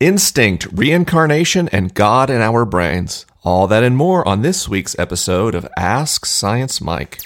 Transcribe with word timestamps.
instinct, 0.00 0.66
reincarnation, 0.72 1.68
and 1.68 1.92
God 1.92 2.30
in 2.30 2.40
our 2.40 2.64
brains. 2.64 3.26
All 3.44 3.66
that 3.68 3.84
and 3.84 3.96
more 3.96 4.26
on 4.26 4.40
this 4.40 4.66
week's 4.66 4.98
episode 4.98 5.54
of 5.54 5.68
Ask 5.76 6.24
Science 6.24 6.80
Mike. 6.80 7.20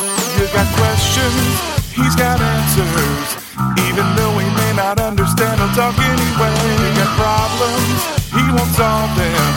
You 0.00 0.46
got 0.56 0.68
questions, 0.80 1.60
he's 1.92 2.16
got 2.16 2.40
answers. 2.40 3.36
Even 3.84 4.08
though 4.16 4.32
he 4.40 4.48
may 4.56 4.72
not 4.74 4.98
understand, 4.98 5.60
he'll 5.60 5.76
talk 5.76 5.96
anyway. 6.00 6.56
You 6.72 6.88
got 6.96 7.12
problems, 7.20 8.00
he 8.32 8.40
won't 8.48 8.72
solve 8.72 9.12
them. 9.20 9.52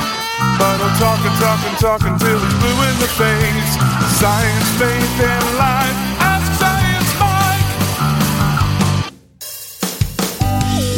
But 0.60 0.84
he'll 0.84 1.00
talk 1.00 1.24
and 1.24 1.38
talk 1.40 1.64
and 1.64 1.78
talk 1.80 2.02
until 2.04 2.40
he's 2.44 2.58
blue 2.60 2.80
in 2.92 2.96
the 3.00 3.08
face. 3.16 3.72
Science, 4.20 4.70
faith, 4.76 5.20
and 5.24 5.58
life. 5.58 6.03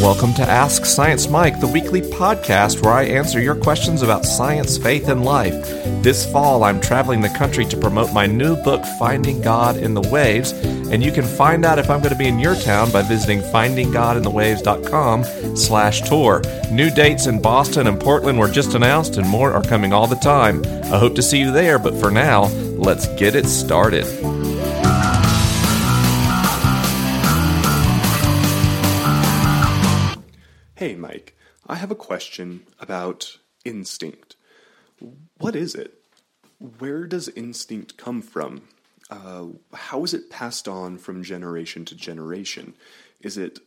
Welcome 0.00 0.34
to 0.34 0.42
Ask 0.42 0.84
Science 0.84 1.26
Mike, 1.28 1.58
the 1.58 1.66
weekly 1.66 2.02
podcast 2.02 2.82
where 2.82 2.92
I 2.92 3.04
answer 3.04 3.40
your 3.40 3.54
questions 3.54 4.02
about 4.02 4.26
science, 4.26 4.76
faith, 4.76 5.08
and 5.08 5.24
life. 5.24 5.54
This 6.02 6.30
fall, 6.30 6.64
I'm 6.64 6.82
traveling 6.82 7.22
the 7.22 7.30
country 7.30 7.64
to 7.64 7.78
promote 7.78 8.12
my 8.12 8.26
new 8.26 8.56
book, 8.56 8.84
Finding 8.98 9.40
God 9.40 9.78
in 9.78 9.94
the 9.94 10.02
Waves, 10.02 10.52
and 10.52 11.02
you 11.02 11.10
can 11.10 11.24
find 11.24 11.64
out 11.64 11.78
if 11.78 11.88
I'm 11.88 12.00
going 12.00 12.12
to 12.12 12.18
be 12.18 12.28
in 12.28 12.38
your 12.38 12.56
town 12.56 12.92
by 12.92 13.00
visiting 13.02 13.40
findinggodinthewaves.com 13.40 15.56
slash 15.56 16.02
tour. 16.02 16.42
New 16.70 16.90
dates 16.90 17.26
in 17.26 17.40
Boston 17.40 17.86
and 17.86 17.98
Portland 17.98 18.38
were 18.38 18.50
just 18.50 18.74
announced, 18.74 19.16
and 19.16 19.26
more 19.26 19.52
are 19.52 19.62
coming 19.62 19.94
all 19.94 20.06
the 20.06 20.16
time. 20.16 20.62
I 20.84 20.98
hope 20.98 21.14
to 21.14 21.22
see 21.22 21.38
you 21.38 21.50
there, 21.50 21.78
but 21.78 21.94
for 21.94 22.10
now, 22.10 22.48
let's 22.76 23.08
get 23.14 23.34
it 23.34 23.46
started. 23.46 24.04
Hey, 30.76 30.94
Mike, 30.94 31.34
I 31.66 31.76
have 31.76 31.90
a 31.90 31.94
question 31.94 32.66
about 32.78 33.38
instinct. 33.64 34.36
What 35.38 35.56
is 35.56 35.74
it? 35.74 36.02
Where 36.58 37.06
does 37.06 37.30
instinct 37.30 37.96
come 37.96 38.20
from? 38.20 38.68
Uh, 39.08 39.46
how 39.72 40.04
is 40.04 40.12
it 40.12 40.28
passed 40.28 40.68
on 40.68 40.98
from 40.98 41.22
generation 41.22 41.86
to 41.86 41.94
generation? 41.94 42.74
Is 43.22 43.38
it 43.38 43.60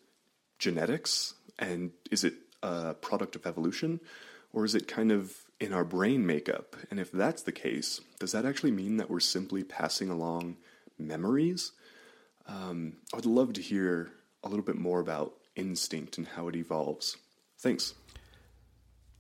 genetics? 0.59 1.33
And 1.57 1.93
is 2.11 2.23
it 2.23 2.35
a 2.61 2.93
product 2.93 3.35
of 3.35 3.47
evolution? 3.47 4.02
Or 4.53 4.63
is 4.63 4.75
it 4.75 4.87
kind 4.87 5.11
of 5.11 5.35
in 5.59 5.73
our 5.73 5.83
brain 5.83 6.27
makeup? 6.27 6.75
And 6.91 6.99
if 6.99 7.11
that's 7.11 7.41
the 7.41 7.52
case, 7.52 8.02
does 8.19 8.33
that 8.33 8.45
actually 8.45 8.69
mean 8.69 8.97
that 8.97 9.09
we're 9.09 9.19
simply 9.19 9.63
passing 9.63 10.11
along 10.11 10.57
memories? 10.99 11.71
Um, 12.45 12.97
I 13.11 13.15
would 13.15 13.25
love 13.25 13.53
to 13.53 13.63
hear 13.63 14.11
a 14.43 14.47
little 14.47 14.63
bit 14.63 14.77
more 14.77 14.99
about 14.99 15.33
instinct 15.55 16.17
and 16.17 16.28
how 16.28 16.47
it 16.47 16.55
evolves. 16.55 17.17
Thanks. 17.59 17.94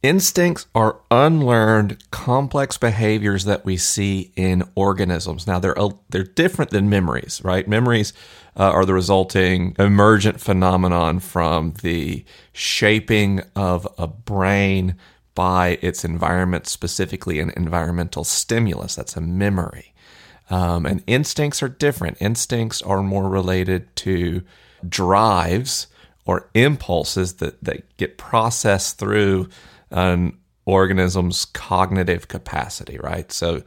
Instincts 0.01 0.65
are 0.73 1.01
unlearned, 1.11 2.09
complex 2.09 2.77
behaviors 2.77 3.43
that 3.43 3.65
we 3.65 3.75
see 3.75 4.31
in 4.37 4.63
organisms. 4.73 5.45
Now, 5.45 5.59
they're 5.59 5.75
they're 6.09 6.23
different 6.23 6.71
than 6.71 6.89
memories, 6.89 7.41
right? 7.43 7.67
Memories 7.67 8.13
uh, 8.55 8.71
are 8.71 8.85
the 8.85 8.93
resulting 8.93 9.75
emergent 9.77 10.39
phenomenon 10.39 11.19
from 11.19 11.73
the 11.81 12.23
shaping 12.53 13.41
of 13.57 13.85
a 13.97 14.07
brain 14.07 14.95
by 15.35 15.77
its 15.81 16.05
environment, 16.05 16.67
specifically 16.67 17.41
an 17.41 17.51
environmental 17.57 18.23
stimulus. 18.23 18.95
That's 18.95 19.17
a 19.17 19.21
memory. 19.21 19.93
Um, 20.49 20.85
and 20.85 21.03
instincts 21.07 21.61
are 21.61 21.69
different. 21.69 22.17
Instincts 22.21 22.81
are 22.81 23.03
more 23.03 23.27
related 23.27 23.93
to 23.97 24.43
drives 24.87 25.87
or 26.29 26.47
impulses 26.53 27.37
that, 27.37 27.63
that 27.63 27.97
get 27.97 28.19
processed 28.19 28.99
through 28.99 29.49
an 29.89 30.37
organism's 30.65 31.45
cognitive 31.45 32.27
capacity, 32.27 32.99
right? 32.99 33.31
So, 33.31 33.63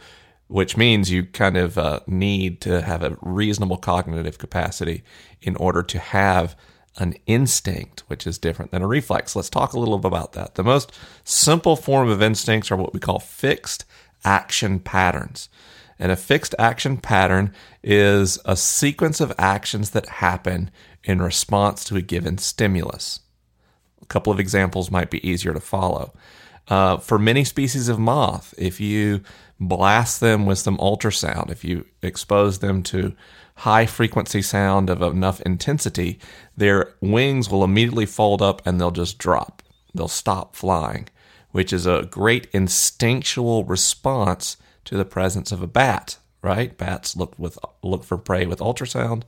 which 0.46 0.76
means 0.76 1.10
you 1.10 1.24
kind 1.24 1.56
of 1.56 1.76
uh, 1.76 1.98
need 2.06 2.60
to 2.60 2.80
have 2.80 3.02
a 3.02 3.16
reasonable 3.20 3.78
cognitive 3.78 4.38
capacity 4.38 5.02
in 5.40 5.56
order 5.56 5.82
to 5.82 5.98
have 5.98 6.54
an 6.98 7.16
instinct, 7.26 8.04
which 8.06 8.28
is 8.28 8.38
different 8.38 8.70
than 8.70 8.82
a 8.82 8.86
reflex. 8.86 9.34
Let's 9.34 9.50
talk 9.50 9.72
a 9.72 9.80
little 9.80 9.98
bit 9.98 10.06
about 10.06 10.34
that. 10.34 10.54
The 10.54 10.62
most 10.62 10.92
simple 11.24 11.74
form 11.74 12.08
of 12.08 12.22
instincts 12.22 12.70
are 12.70 12.76
what 12.76 12.94
we 12.94 13.00
call 13.00 13.18
fixed 13.18 13.84
action 14.24 14.78
patterns. 14.78 15.48
And 16.02 16.10
a 16.10 16.16
fixed 16.16 16.56
action 16.58 16.96
pattern 16.96 17.54
is 17.80 18.36
a 18.44 18.56
sequence 18.56 19.20
of 19.20 19.32
actions 19.38 19.90
that 19.90 20.08
happen 20.08 20.72
in 21.04 21.22
response 21.22 21.84
to 21.84 21.96
a 21.96 22.02
given 22.02 22.38
stimulus. 22.38 23.20
A 24.02 24.06
couple 24.06 24.32
of 24.32 24.40
examples 24.40 24.90
might 24.90 25.10
be 25.10 25.24
easier 25.26 25.52
to 25.52 25.60
follow. 25.60 26.12
Uh, 26.66 26.96
for 26.96 27.20
many 27.20 27.44
species 27.44 27.88
of 27.88 28.00
moth, 28.00 28.52
if 28.58 28.80
you 28.80 29.20
blast 29.60 30.18
them 30.18 30.44
with 30.44 30.58
some 30.58 30.76
ultrasound, 30.78 31.52
if 31.52 31.64
you 31.64 31.86
expose 32.02 32.58
them 32.58 32.82
to 32.82 33.14
high 33.58 33.86
frequency 33.86 34.42
sound 34.42 34.90
of 34.90 35.02
enough 35.02 35.40
intensity, 35.42 36.18
their 36.56 36.94
wings 37.00 37.48
will 37.48 37.62
immediately 37.62 38.06
fold 38.06 38.42
up 38.42 38.60
and 38.66 38.80
they'll 38.80 38.90
just 38.90 39.18
drop. 39.18 39.62
They'll 39.94 40.08
stop 40.08 40.56
flying, 40.56 41.08
which 41.52 41.72
is 41.72 41.86
a 41.86 42.08
great 42.10 42.48
instinctual 42.52 43.62
response 43.62 44.56
to 44.84 44.96
the 44.96 45.04
presence 45.04 45.52
of 45.52 45.62
a 45.62 45.66
bat, 45.66 46.18
right? 46.42 46.76
Bats 46.76 47.16
look 47.16 47.38
with 47.38 47.58
look 47.82 48.04
for 48.04 48.18
prey 48.18 48.46
with 48.46 48.60
ultrasound. 48.60 49.22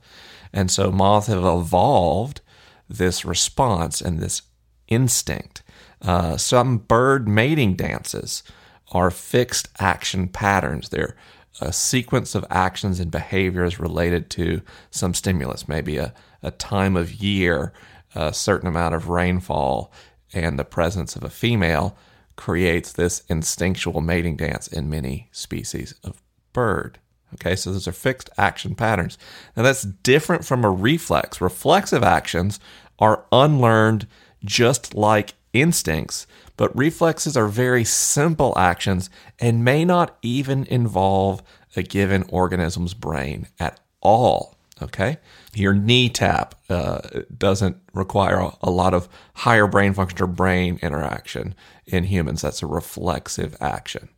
And 0.53 0.69
so 0.71 0.91
moths 0.91 1.27
have 1.27 1.43
evolved 1.43 2.41
this 2.89 3.25
response 3.25 4.01
and 4.01 4.19
this 4.19 4.43
instinct. 4.87 5.63
Uh, 6.01 6.37
some 6.37 6.77
bird 6.77 7.27
mating 7.27 7.75
dances 7.75 8.43
are 8.91 9.09
fixed 9.09 9.69
action 9.79 10.27
patterns. 10.27 10.89
They're 10.89 11.15
a 11.61 11.71
sequence 11.71 12.35
of 12.35 12.45
actions 12.49 12.99
and 12.99 13.09
behaviors 13.09 13.79
related 13.79 14.29
to 14.31 14.61
some 14.91 15.13
stimulus, 15.13 15.67
maybe 15.67 15.97
a, 15.97 16.13
a 16.43 16.51
time 16.51 16.97
of 16.97 17.13
year, 17.13 17.73
a 18.13 18.33
certain 18.33 18.67
amount 18.67 18.93
of 18.93 19.09
rainfall, 19.09 19.91
and 20.33 20.59
the 20.59 20.65
presence 20.65 21.15
of 21.15 21.23
a 21.23 21.29
female 21.29 21.97
creates 22.35 22.91
this 22.93 23.23
instinctual 23.29 24.01
mating 24.01 24.35
dance 24.35 24.67
in 24.67 24.89
many 24.89 25.29
species 25.31 25.95
of 26.03 26.21
bird. 26.53 26.99
Okay, 27.35 27.55
so 27.55 27.71
those 27.71 27.87
are 27.87 27.91
fixed 27.91 28.29
action 28.37 28.75
patterns. 28.75 29.17
Now 29.57 29.63
that's 29.63 29.83
different 29.83 30.45
from 30.45 30.63
a 30.63 30.69
reflex. 30.69 31.41
Reflexive 31.41 32.03
actions 32.03 32.59
are 32.99 33.25
unlearned 33.31 34.07
just 34.43 34.93
like 34.93 35.33
instincts, 35.51 36.27
but 36.55 36.75
reflexes 36.75 37.35
are 37.35 37.47
very 37.47 37.83
simple 37.83 38.57
actions 38.57 39.09
and 39.39 39.65
may 39.65 39.83
not 39.83 40.17
even 40.21 40.65
involve 40.65 41.41
a 41.75 41.83
given 41.83 42.23
organism's 42.29 42.93
brain 42.93 43.47
at 43.59 43.79
all. 44.01 44.55
Okay, 44.81 45.17
your 45.53 45.73
knee 45.73 46.09
tap 46.09 46.53
uh, 46.69 46.99
doesn't 47.37 47.77
require 47.93 48.51
a, 48.61 48.69
lot 48.69 48.93
of 48.93 49.07
higher 49.33 49.67
brain 49.67 49.93
function 49.93 50.21
or 50.21 50.27
brain 50.27 50.79
interaction 50.81 51.55
in 51.85 52.03
humans. 52.03 52.41
That's 52.41 52.61
a 52.61 52.67
reflexive 52.67 53.55
action. 53.61 54.09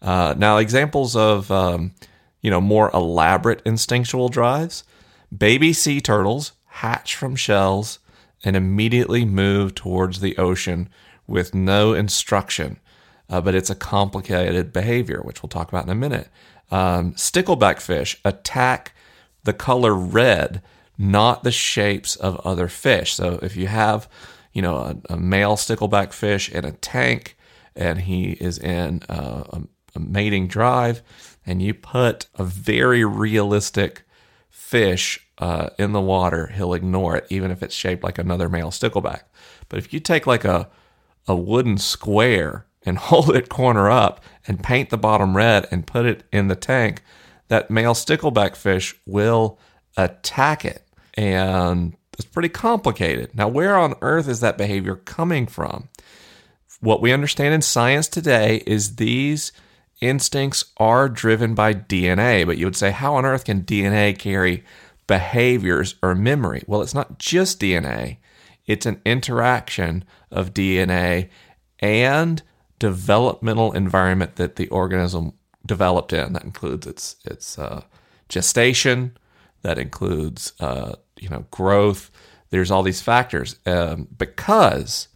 Uh, 0.00 0.34
now, 0.38 0.56
examples 0.56 1.14
of 1.14 1.50
um, 1.50 1.92
you 2.40 2.50
know, 2.50 2.60
more 2.60 2.90
elaborate 2.94 3.60
instinctual 3.64 4.28
drives, 4.28 4.84
baby 5.36 5.72
sea 5.72 6.00
turtles 6.00 6.52
hatch 6.66 7.14
from 7.14 7.36
shells 7.36 7.98
and 8.44 8.56
immediately 8.56 9.24
move 9.24 9.74
towards 9.74 10.20
the 10.20 10.36
ocean 10.38 10.88
with 11.26 11.54
no 11.54 11.92
instruction. 11.92 12.78
Uh, 13.28 13.40
but 13.40 13.54
it's 13.54 13.70
a 13.70 13.74
complicated 13.74 14.72
behavior, 14.72 15.20
which 15.22 15.42
we'll 15.42 15.50
talk 15.50 15.68
about 15.68 15.84
in 15.84 15.90
a 15.90 15.94
minute. 15.94 16.28
Um, 16.70 17.12
stickleback 17.14 17.80
fish 17.80 18.18
attack 18.24 18.92
the 19.44 19.52
color 19.52 19.94
red, 19.94 20.62
not 20.98 21.42
the 21.44 21.52
shapes 21.52 22.16
of 22.16 22.40
other 22.40 22.68
fish. 22.68 23.14
So 23.14 23.38
if 23.42 23.56
you 23.56 23.66
have, 23.68 24.08
you 24.52 24.62
know, 24.62 24.76
a, 24.76 24.96
a 25.10 25.16
male 25.16 25.56
stickleback 25.56 26.12
fish 26.12 26.50
in 26.50 26.64
a 26.64 26.72
tank 26.72 27.36
and 27.74 28.00
he 28.00 28.32
is 28.32 28.58
in 28.58 29.02
a, 29.08 29.62
a 29.94 30.00
mating 30.00 30.48
drive, 30.48 31.02
and 31.46 31.62
you 31.62 31.72
put 31.72 32.26
a 32.34 32.44
very 32.44 33.04
realistic 33.04 34.02
fish 34.48 35.26
uh, 35.38 35.70
in 35.78 35.92
the 35.92 36.00
water, 36.00 36.48
he'll 36.48 36.74
ignore 36.74 37.16
it, 37.16 37.26
even 37.30 37.50
if 37.50 37.62
it's 37.62 37.74
shaped 37.74 38.04
like 38.04 38.18
another 38.18 38.48
male 38.48 38.70
stickleback. 38.70 39.22
But 39.68 39.78
if 39.78 39.92
you 39.92 40.00
take 40.00 40.26
like 40.26 40.44
a 40.44 40.68
a 41.26 41.36
wooden 41.36 41.78
square 41.78 42.66
and 42.84 42.98
hold 43.08 43.34
it 43.34 43.48
corner 43.48 43.90
up 43.90 44.22
and 44.46 44.62
paint 44.62 44.90
the 44.90 44.98
bottom 44.98 45.36
red 45.36 45.66
and 45.70 45.86
put 45.86 46.06
it 46.06 46.24
in 46.32 46.48
the 46.48 46.56
tank, 46.56 47.02
that 47.50 47.70
male 47.70 47.94
stickleback 47.94 48.54
fish 48.56 48.94
will 49.06 49.58
attack 49.96 50.64
it. 50.64 50.86
And 51.14 51.96
it's 52.12 52.24
pretty 52.24 52.48
complicated. 52.48 53.34
Now, 53.34 53.48
where 53.48 53.76
on 53.76 53.94
earth 54.02 54.28
is 54.28 54.40
that 54.40 54.56
behavior 54.56 54.94
coming 54.94 55.46
from? 55.46 55.88
What 56.80 57.02
we 57.02 57.12
understand 57.12 57.52
in 57.52 57.60
science 57.60 58.06
today 58.08 58.62
is 58.66 58.96
these 58.96 59.52
instincts 60.00 60.64
are 60.76 61.08
driven 61.08 61.54
by 61.54 61.74
DNA, 61.74 62.46
but 62.46 62.56
you 62.56 62.66
would 62.66 62.76
say, 62.76 62.92
how 62.92 63.16
on 63.16 63.26
earth 63.26 63.44
can 63.44 63.62
DNA 63.62 64.16
carry 64.16 64.64
behaviors 65.08 65.96
or 66.02 66.14
memory? 66.14 66.62
Well, 66.68 66.82
it's 66.82 66.94
not 66.94 67.18
just 67.18 67.60
DNA, 67.60 68.18
It's 68.70 68.86
an 68.86 69.00
interaction 69.04 70.04
of 70.30 70.54
DNA 70.54 71.28
and 71.80 72.40
developmental 72.78 73.72
environment 73.72 74.36
that 74.36 74.54
the 74.54 74.68
organism 74.68 75.32
developed 75.70 76.12
in. 76.12 76.32
That 76.32 76.42
includes 76.42 76.84
its 76.84 77.14
its 77.24 77.56
uh, 77.56 77.84
gestation. 78.28 79.16
That 79.62 79.78
includes 79.78 80.52
uh, 80.58 80.96
you 81.16 81.28
know 81.28 81.46
growth. 81.52 82.10
There's 82.50 82.72
all 82.72 82.82
these 82.82 83.00
factors 83.00 83.56
um, 83.66 84.08
because 84.18 85.06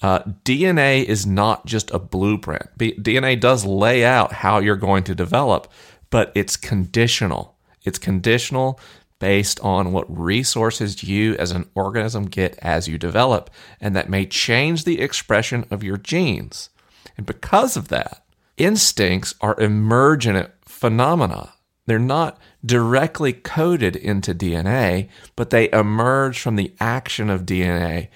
uh, 0.00 0.20
DNA 0.44 1.04
is 1.04 1.26
not 1.26 1.66
just 1.66 1.90
a 1.90 1.98
blueprint. 1.98 2.66
B- 2.78 2.96
DNA 2.98 3.38
does 3.38 3.66
lay 3.66 4.02
out 4.02 4.32
how 4.32 4.60
you're 4.60 4.76
going 4.76 5.04
to 5.04 5.14
develop, 5.14 5.70
but 6.08 6.32
it's 6.34 6.56
conditional. 6.56 7.54
It's 7.84 7.98
conditional 7.98 8.80
based 9.18 9.60
on 9.60 9.92
what 9.92 10.06
resources 10.08 11.02
you 11.02 11.34
as 11.36 11.50
an 11.50 11.68
organism 11.74 12.24
get 12.24 12.58
as 12.62 12.88
you 12.88 12.96
develop, 12.96 13.50
and 13.78 13.94
that 13.94 14.08
may 14.08 14.24
change 14.24 14.84
the 14.84 15.02
expression 15.02 15.66
of 15.70 15.84
your 15.84 15.98
genes. 15.98 16.70
And 17.18 17.26
because 17.26 17.76
of 17.76 17.88
that, 17.88 18.25
instincts 18.56 19.34
are 19.40 19.58
emergent 19.60 20.50
phenomena. 20.64 21.54
They're 21.86 21.98
not 21.98 22.38
directly 22.64 23.32
coded 23.32 23.94
into 23.94 24.34
DNA, 24.34 25.08
but 25.36 25.50
they 25.50 25.70
emerge 25.72 26.40
from 26.40 26.56
the 26.56 26.74
action 26.80 27.30
of 27.30 27.46
DNA 27.46 28.08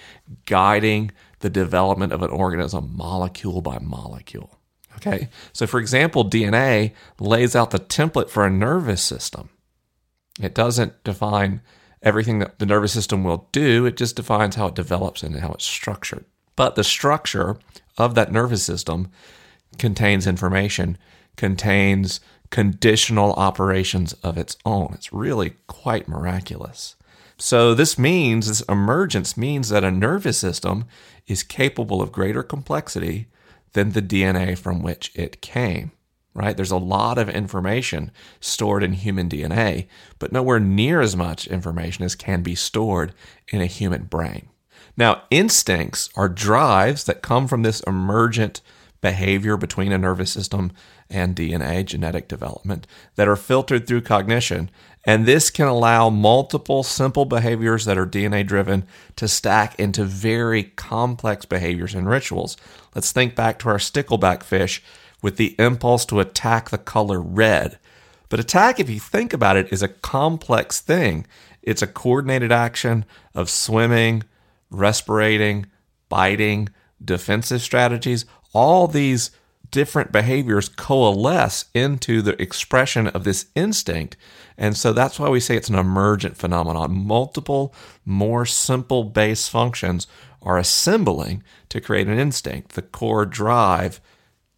guiding 0.46 1.12
the 1.38 1.50
development 1.50 2.12
of 2.12 2.22
an 2.22 2.30
organism 2.30 2.94
molecule 2.96 3.62
by 3.62 3.78
molecule. 3.78 4.58
Okay. 4.96 5.28
So, 5.52 5.66
for 5.66 5.80
example, 5.80 6.28
DNA 6.28 6.92
lays 7.18 7.56
out 7.56 7.70
the 7.70 7.78
template 7.78 8.28
for 8.28 8.44
a 8.44 8.50
nervous 8.50 9.02
system. 9.02 9.48
It 10.40 10.54
doesn't 10.54 11.02
define 11.04 11.62
everything 12.02 12.40
that 12.40 12.58
the 12.58 12.66
nervous 12.66 12.92
system 12.92 13.24
will 13.24 13.48
do, 13.52 13.86
it 13.86 13.96
just 13.96 14.16
defines 14.16 14.56
how 14.56 14.66
it 14.66 14.74
develops 14.74 15.22
and 15.22 15.36
how 15.36 15.52
it's 15.52 15.64
structured. 15.64 16.24
But 16.56 16.74
the 16.74 16.84
structure 16.84 17.58
of 17.98 18.14
that 18.14 18.32
nervous 18.32 18.62
system 18.62 19.10
contains 19.78 20.26
information, 20.26 20.98
contains 21.36 22.20
conditional 22.50 23.32
operations 23.34 24.12
of 24.14 24.36
its 24.36 24.56
own. 24.64 24.92
It's 24.94 25.12
really 25.12 25.54
quite 25.66 26.08
miraculous. 26.08 26.96
So, 27.38 27.74
this 27.74 27.98
means, 27.98 28.48
this 28.48 28.60
emergence 28.62 29.36
means 29.36 29.70
that 29.70 29.84
a 29.84 29.90
nervous 29.90 30.36
system 30.36 30.84
is 31.26 31.42
capable 31.42 32.02
of 32.02 32.12
greater 32.12 32.42
complexity 32.42 33.28
than 33.72 33.92
the 33.92 34.02
DNA 34.02 34.58
from 34.58 34.82
which 34.82 35.10
it 35.14 35.40
came, 35.40 35.92
right? 36.34 36.54
There's 36.54 36.70
a 36.70 36.76
lot 36.76 37.16
of 37.16 37.30
information 37.30 38.10
stored 38.40 38.82
in 38.82 38.92
human 38.92 39.28
DNA, 39.28 39.86
but 40.18 40.32
nowhere 40.32 40.60
near 40.60 41.00
as 41.00 41.16
much 41.16 41.46
information 41.46 42.04
as 42.04 42.14
can 42.14 42.42
be 42.42 42.54
stored 42.54 43.14
in 43.48 43.62
a 43.62 43.66
human 43.66 44.04
brain. 44.04 44.48
Now, 44.96 45.22
instincts 45.30 46.10
are 46.16 46.28
drives 46.28 47.04
that 47.04 47.22
come 47.22 47.48
from 47.48 47.62
this 47.62 47.80
emergent 47.86 48.60
behavior 49.00 49.56
between 49.56 49.92
a 49.92 49.98
nervous 49.98 50.30
system 50.30 50.72
and 51.08 51.34
DNA, 51.34 51.84
genetic 51.84 52.28
development, 52.28 52.86
that 53.16 53.28
are 53.28 53.36
filtered 53.36 53.86
through 53.86 54.02
cognition. 54.02 54.70
And 55.04 55.24
this 55.24 55.50
can 55.50 55.66
allow 55.66 56.10
multiple 56.10 56.82
simple 56.82 57.24
behaviors 57.24 57.86
that 57.86 57.96
are 57.96 58.06
DNA 58.06 58.46
driven 58.46 58.84
to 59.16 59.26
stack 59.26 59.78
into 59.78 60.04
very 60.04 60.64
complex 60.64 61.44
behaviors 61.44 61.94
and 61.94 62.08
rituals. 62.08 62.56
Let's 62.94 63.12
think 63.12 63.34
back 63.34 63.58
to 63.60 63.68
our 63.70 63.78
stickleback 63.78 64.42
fish 64.42 64.82
with 65.22 65.36
the 65.36 65.54
impulse 65.58 66.04
to 66.06 66.20
attack 66.20 66.70
the 66.70 66.78
color 66.78 67.20
red. 67.20 67.78
But 68.28 68.40
attack, 68.40 68.78
if 68.78 68.88
you 68.88 69.00
think 69.00 69.32
about 69.32 69.56
it, 69.56 69.72
is 69.72 69.82
a 69.82 69.88
complex 69.88 70.80
thing. 70.80 71.26
It's 71.62 71.82
a 71.82 71.86
coordinated 71.86 72.52
action 72.52 73.04
of 73.34 73.50
swimming, 73.50 74.22
respirating, 74.72 75.66
biting, 76.08 76.68
defensive 77.04 77.62
strategies. 77.62 78.24
All 78.52 78.86
these 78.86 79.30
different 79.70 80.12
behaviors 80.12 80.68
coalesce 80.68 81.66
into 81.74 82.22
the 82.22 82.40
expression 82.40 83.06
of 83.08 83.24
this 83.24 83.46
instinct. 83.54 84.16
And 84.58 84.76
so 84.76 84.92
that's 84.92 85.18
why 85.18 85.28
we 85.28 85.40
say 85.40 85.56
it's 85.56 85.68
an 85.68 85.78
emergent 85.78 86.36
phenomenon. 86.36 86.92
Multiple, 87.06 87.74
more 88.04 88.44
simple 88.44 89.04
base 89.04 89.48
functions 89.48 90.06
are 90.42 90.58
assembling 90.58 91.42
to 91.68 91.80
create 91.80 92.08
an 92.08 92.18
instinct. 92.18 92.72
The 92.72 92.82
core 92.82 93.26
drive, 93.26 94.00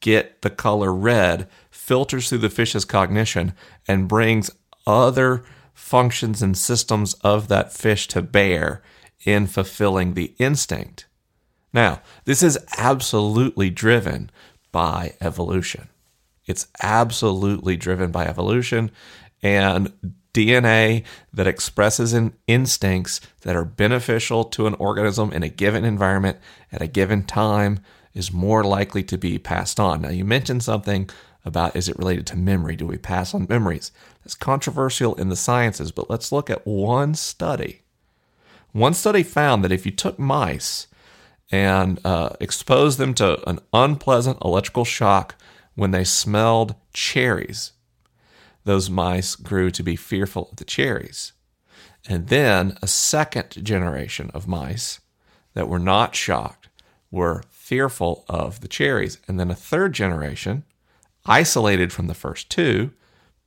get 0.01 0.43
the 0.43 0.51
color 0.51 0.93
red, 0.93 1.49
filters 1.71 2.29
through 2.29 2.39
the 2.39 2.51
fish's 2.51 2.85
cognition 2.85 3.53
and 3.87 4.09
brings 4.09 4.51
other 4.87 5.45
functions 5.75 6.43
and 6.43 6.57
systems 6.57 7.15
of 7.23 7.49
that 7.49 7.73
fish 7.73 8.09
to 8.09 8.23
bear 8.23 8.83
in 9.25 9.47
fulfilling 9.47 10.15
the 10.15 10.35
instinct. 10.39 11.07
Now, 11.73 12.03
this 12.25 12.43
is 12.43 12.59
absolutely 12.77 13.71
driven 13.71 14.31
by 14.71 15.15
evolution. 15.21 15.89
It's 16.47 16.67
absolutely 16.83 17.77
driven 17.77 18.11
by 18.11 18.27
evolution 18.27 18.91
and 19.43 19.93
DNA 20.35 21.05
that 21.33 21.47
expresses 21.47 22.13
in 22.13 22.33
instincts 22.47 23.21
that 23.43 23.57
are 23.57 23.65
beneficial 23.65 24.45
to 24.45 24.67
an 24.67 24.75
organism 24.75 25.33
in 25.33 25.43
a 25.43 25.49
given 25.49 25.85
environment 25.85 26.39
at 26.73 26.83
a 26.83 26.87
given 26.87 27.23
time 27.23 27.81
is 28.15 28.33
more 28.33 28.65
likely 28.65 29.03
to 29.03 29.19
be 29.19 29.39
passed 29.39 29.79
on. 29.79 30.03
Now, 30.03 30.11
you 30.11 30.25
mentioned 30.25 30.63
something 30.63 31.09
about 31.45 31.77
is 31.77 31.89
it 31.89 31.99
related 31.99 32.27
to 32.29 32.37
memory? 32.37 32.77
Do 32.77 32.87
we 32.87 32.99
pass 32.99 33.35
on 33.35 33.47
memories? 33.49 33.91
That's 34.23 34.35
controversial 34.35 35.15
in 35.17 35.29
the 35.29 35.37
sciences, 35.37 35.93
but 35.93 36.09
let's 36.09 36.33
look 36.33 36.49
at 36.49 36.67
one 36.67 37.15
study. 37.15 37.83
One 38.73 38.95
study 38.95 39.23
found 39.23 39.65
that 39.65 39.73
if 39.73 39.85
you 39.85 39.93
took 39.93 40.19
mice 40.19 40.87
and 41.53 42.01
uh, 42.05 42.31
exposed 42.41 42.99
them 42.99 43.13
to 43.15 43.47
an 43.49 43.61
unpleasant 43.75 44.39
electrical 44.43 44.87
shock 44.87 45.37
when 45.75 45.91
they 45.91 46.03
smelled 46.03 46.75
cherries. 46.95 47.73
Those 48.65 48.89
mice 48.89 49.37
grew 49.37 49.71
to 49.71 49.83
be 49.83 49.95
fearful 49.95 50.49
of 50.51 50.57
the 50.57 50.65
cherries. 50.65 51.33
And 52.09 52.29
then 52.29 52.77
a 52.83 52.87
second 52.87 53.65
generation 53.65 54.31
of 54.35 54.49
mice 54.49 55.01
that 55.55 55.69
were 55.69 55.79
not 55.79 56.17
shocked 56.17 56.69
were 57.11 57.45
fearful 57.51 58.25
of 58.29 58.61
the 58.61 58.69
cherries. 58.69 59.19
And 59.29 59.39
then 59.39 59.51
a 59.51 59.55
third 59.55 59.93
generation, 59.93 60.65
isolated 61.27 61.93
from 61.93 62.07
the 62.07 62.15
first 62.15 62.51
two, 62.51 62.93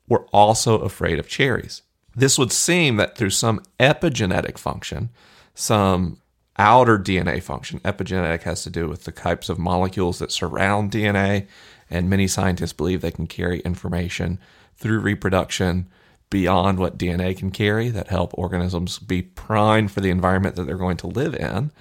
were 0.08 0.28
also 0.32 0.80
afraid 0.80 1.18
of 1.18 1.28
cherries. 1.28 1.82
This 2.16 2.38
would 2.38 2.52
seem 2.52 2.98
that 2.98 3.18
through 3.18 3.32
some 3.32 3.62
epigenetic 3.80 4.58
function, 4.58 5.10
some 5.54 6.22
outer 6.58 6.98
DNA 6.98 7.42
function. 7.42 7.80
Epigenetic 7.82 8.44
has 8.44 8.64
to 8.64 8.70
do 8.70 8.88
with 8.88 9.04
the 9.04 9.12
types 9.12 9.50
of 9.50 9.60
molecules 9.60 10.20
that 10.20 10.32
surround 10.32 10.92
DNA, 10.92 11.48
and 11.90 12.10
many 12.10 12.28
scientists 12.28 12.74
believe 12.74 13.02
they 13.02 13.12
can 13.12 13.28
carry 13.28 13.60
information 13.60 14.40
through 14.76 15.00
reproduction 15.00 15.88
beyond 16.30 16.80
what 16.80 16.98
DNA 16.98 17.38
can 17.38 17.52
carry 17.52 17.90
that 17.90 18.08
help 18.08 18.32
organisms 18.38 19.00
be 19.00 19.22
primed 19.22 19.92
for 19.92 20.02
the 20.02 20.10
environment 20.10 20.56
that 20.56 20.64
they're 20.64 20.76
going 20.76 20.98
to 20.98 21.08
live 21.08 21.36
in 21.36 21.72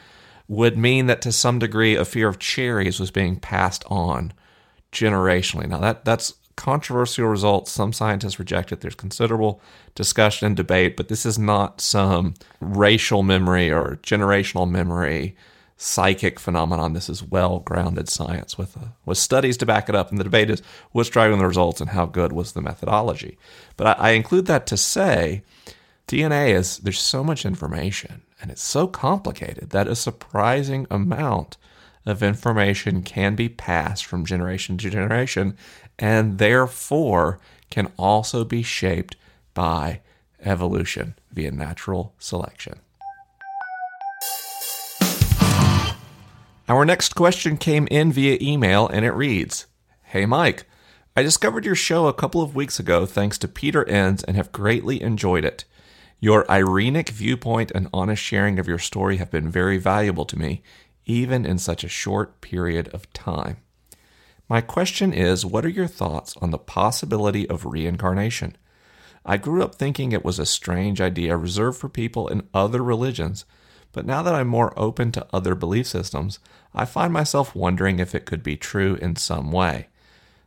would 0.47 0.76
mean 0.76 1.07
that 1.07 1.23
to 1.23 1.33
some 1.33 1.59
degree 1.59 1.95
a 1.95 2.04
fear 2.04 2.28
of 2.28 2.38
cherries 2.38 3.00
was 3.00 3.11
being 3.11 3.37
passed 3.37 3.83
on 3.87 4.33
generationally. 4.93 5.66
Now 5.66 5.78
that 5.78 6.04
that's 6.04 6.35
controversial 6.56 7.26
results. 7.26 7.73
Some 7.73 7.92
scientists 7.92 8.38
reject 8.38 8.73
it. 8.73 8.80
There's 8.80 8.94
considerable 8.94 9.61
discussion 9.94 10.46
and 10.46 10.56
debate, 10.56 10.96
but 10.96 11.08
this 11.08 11.26
is 11.26 11.38
not 11.38 11.80
some 11.80 12.34
racial 12.61 13.23
memory 13.23 13.70
or 13.70 13.99
generational 14.02 14.70
memory 14.70 15.37
psychic 15.76 16.38
phenomenon. 16.38 16.92
This 16.92 17.08
is 17.08 17.23
well 17.23 17.58
grounded 17.61 18.08
science 18.08 18.56
with, 18.56 18.76
uh, 18.76 18.87
with 19.04 19.18
studies 19.18 19.56
to 19.58 19.66
back 19.66 19.88
it 19.88 19.94
up. 19.94 20.11
And 20.11 20.18
the 20.18 20.25
debate 20.25 20.50
is 20.50 20.62
what's 20.92 21.11
driving 21.11 21.38
the 21.38 21.46
results 21.46 21.80
and 21.80 21.90
how 21.90 22.06
good 22.06 22.32
was 22.32 22.52
the 22.52 22.62
methodology. 22.62 23.38
But 23.76 23.99
I, 23.99 24.08
I 24.08 24.11
include 24.11 24.46
that 24.46 24.66
to 24.68 24.76
say 24.76 25.42
DNA 26.06 26.54
is, 26.54 26.78
there's 26.78 27.00
so 27.00 27.25
much 27.25 27.44
information 27.44 28.23
and 28.40 28.50
it's 28.50 28.62
so 28.62 28.87
complicated 28.87 29.70
that 29.70 29.88
a 29.88 29.96
surprising 29.96 30.87
amount 30.90 31.56
of 32.06 32.23
information 32.23 33.02
can 33.02 33.34
be 33.34 33.49
passed 33.49 34.04
from 34.04 34.26
generation 34.26 34.76
to 34.76 34.90
generation 34.90 35.56
and 35.99 36.39
therefore 36.39 37.39
can 37.71 37.91
also 37.97 38.45
be 38.45 38.63
shaped 38.63 39.17
by 39.53 40.01
evolution 40.41 41.15
via 41.33 41.51
natural 41.51 42.15
selection. 42.19 42.81
Our 46.69 46.85
next 46.85 47.15
question 47.15 47.59
came 47.59 47.87
in 47.91 48.13
via 48.13 48.39
email 48.41 48.89
and 48.89 49.05
it 49.05 49.13
reads 49.13 49.67
Hey 50.03 50.25
Mike, 50.25 50.67
I 51.17 51.23
discovered 51.23 51.65
your 51.65 51.75
show 51.75 52.07
a 52.07 52.15
couple 52.15 52.41
of 52.41 52.55
weeks 52.57 52.81
ago 52.81 53.07
thanks 53.07 53.37
to 53.39 53.49
Peter 53.49 53.87
Enns 53.89 54.25
and 54.25 54.37
have 54.37 54.51
greatly 54.51 55.03
enjoyed 55.03 55.45
it. 55.45 55.65
Your 56.21 56.45
irenic 56.47 57.11
viewpoint 57.11 57.71
and 57.75 57.89
honest 57.93 58.23
sharing 58.23 58.59
of 58.59 58.67
your 58.67 58.79
story 58.79 59.19
have 59.19 59.31
been 59.31 59.51
very 59.51 59.77
valuable 59.77 60.25
to 60.25 60.39
me, 60.39 60.63
even 61.05 61.45
in 61.45 61.59
such 61.59 61.85
a 61.85 61.89
short 61.89 62.41
period 62.41 62.89
of 62.95 63.13
time. 63.13 63.59
My 64.49 64.61
question 64.61 65.15
is 65.15 65.47
what 65.47 65.65
are 65.65 65.71
your 65.71 65.87
thoughts 65.87 66.37
on 66.37 66.51
the 66.51 66.59
possibility 66.59 67.49
of 67.49 67.65
reincarnation? 67.65 68.57
I 69.25 69.39
grew 69.39 69.63
up 69.63 69.75
thinking 69.75 70.13
it 70.13 70.25
was 70.25 70.39
a 70.39 70.45
strange 70.45 71.01
idea 71.01 71.37
reserved 71.37 71.79
for 71.79 71.89
people 71.89 72.29
in 72.29 72.47
other 72.53 72.83
religions, 72.83 73.47
But 73.95 74.05
now 74.05 74.23
that 74.23 74.35
I'm 74.35 74.49
more 74.49 74.77
open 74.77 75.13
to 75.13 75.27
other 75.33 75.55
belief 75.55 75.87
systems, 75.87 76.41
I 76.75 76.85
find 76.85 77.13
myself 77.13 77.55
wondering 77.55 78.01
if 78.01 78.13
it 78.13 78.27
could 78.27 78.43
be 78.43 78.57
true 78.57 78.97
in 78.97 79.15
some 79.15 79.53
way. 79.53 79.87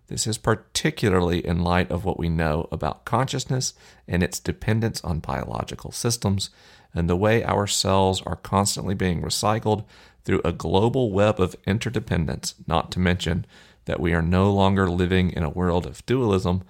This 0.07 0.27
is 0.27 0.37
particularly 0.37 1.45
in 1.45 1.63
light 1.63 1.89
of 1.89 2.03
what 2.03 2.19
we 2.19 2.27
know 2.27 2.67
about 2.73 3.05
consciousness 3.05 3.73
and 4.05 4.21
its 4.21 4.39
dependence 4.39 5.01
on 5.03 5.19
biological 5.19 5.93
systems, 5.93 6.49
and 6.93 7.09
the 7.09 7.15
way 7.15 7.41
our 7.43 7.67
cells 7.67 8.21
are 8.23 8.35
constantly 8.35 8.95
being 8.95 9.21
recycled 9.21 9.85
through 10.25 10.41
a 10.43 10.51
global 10.51 11.11
web 11.11 11.39
of 11.39 11.55
interdependence, 11.65 12.53
not 12.67 12.91
to 12.91 12.99
mention 12.99 13.45
that 13.87 13.99
we 13.99 14.13
are 14.13 14.21
no 14.21 14.51
longer 14.51 14.89
living 14.89 15.31
in 15.31 15.43
a 15.43 15.49
world 15.49 15.85
of 15.85 16.05
dualism 16.05 16.61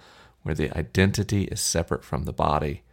where 0.43 0.55
the 0.55 0.75
identity 0.77 1.43
is 1.45 1.59
separate 1.59 2.03
from 2.03 2.23
the 2.23 2.31
body. 2.31 2.83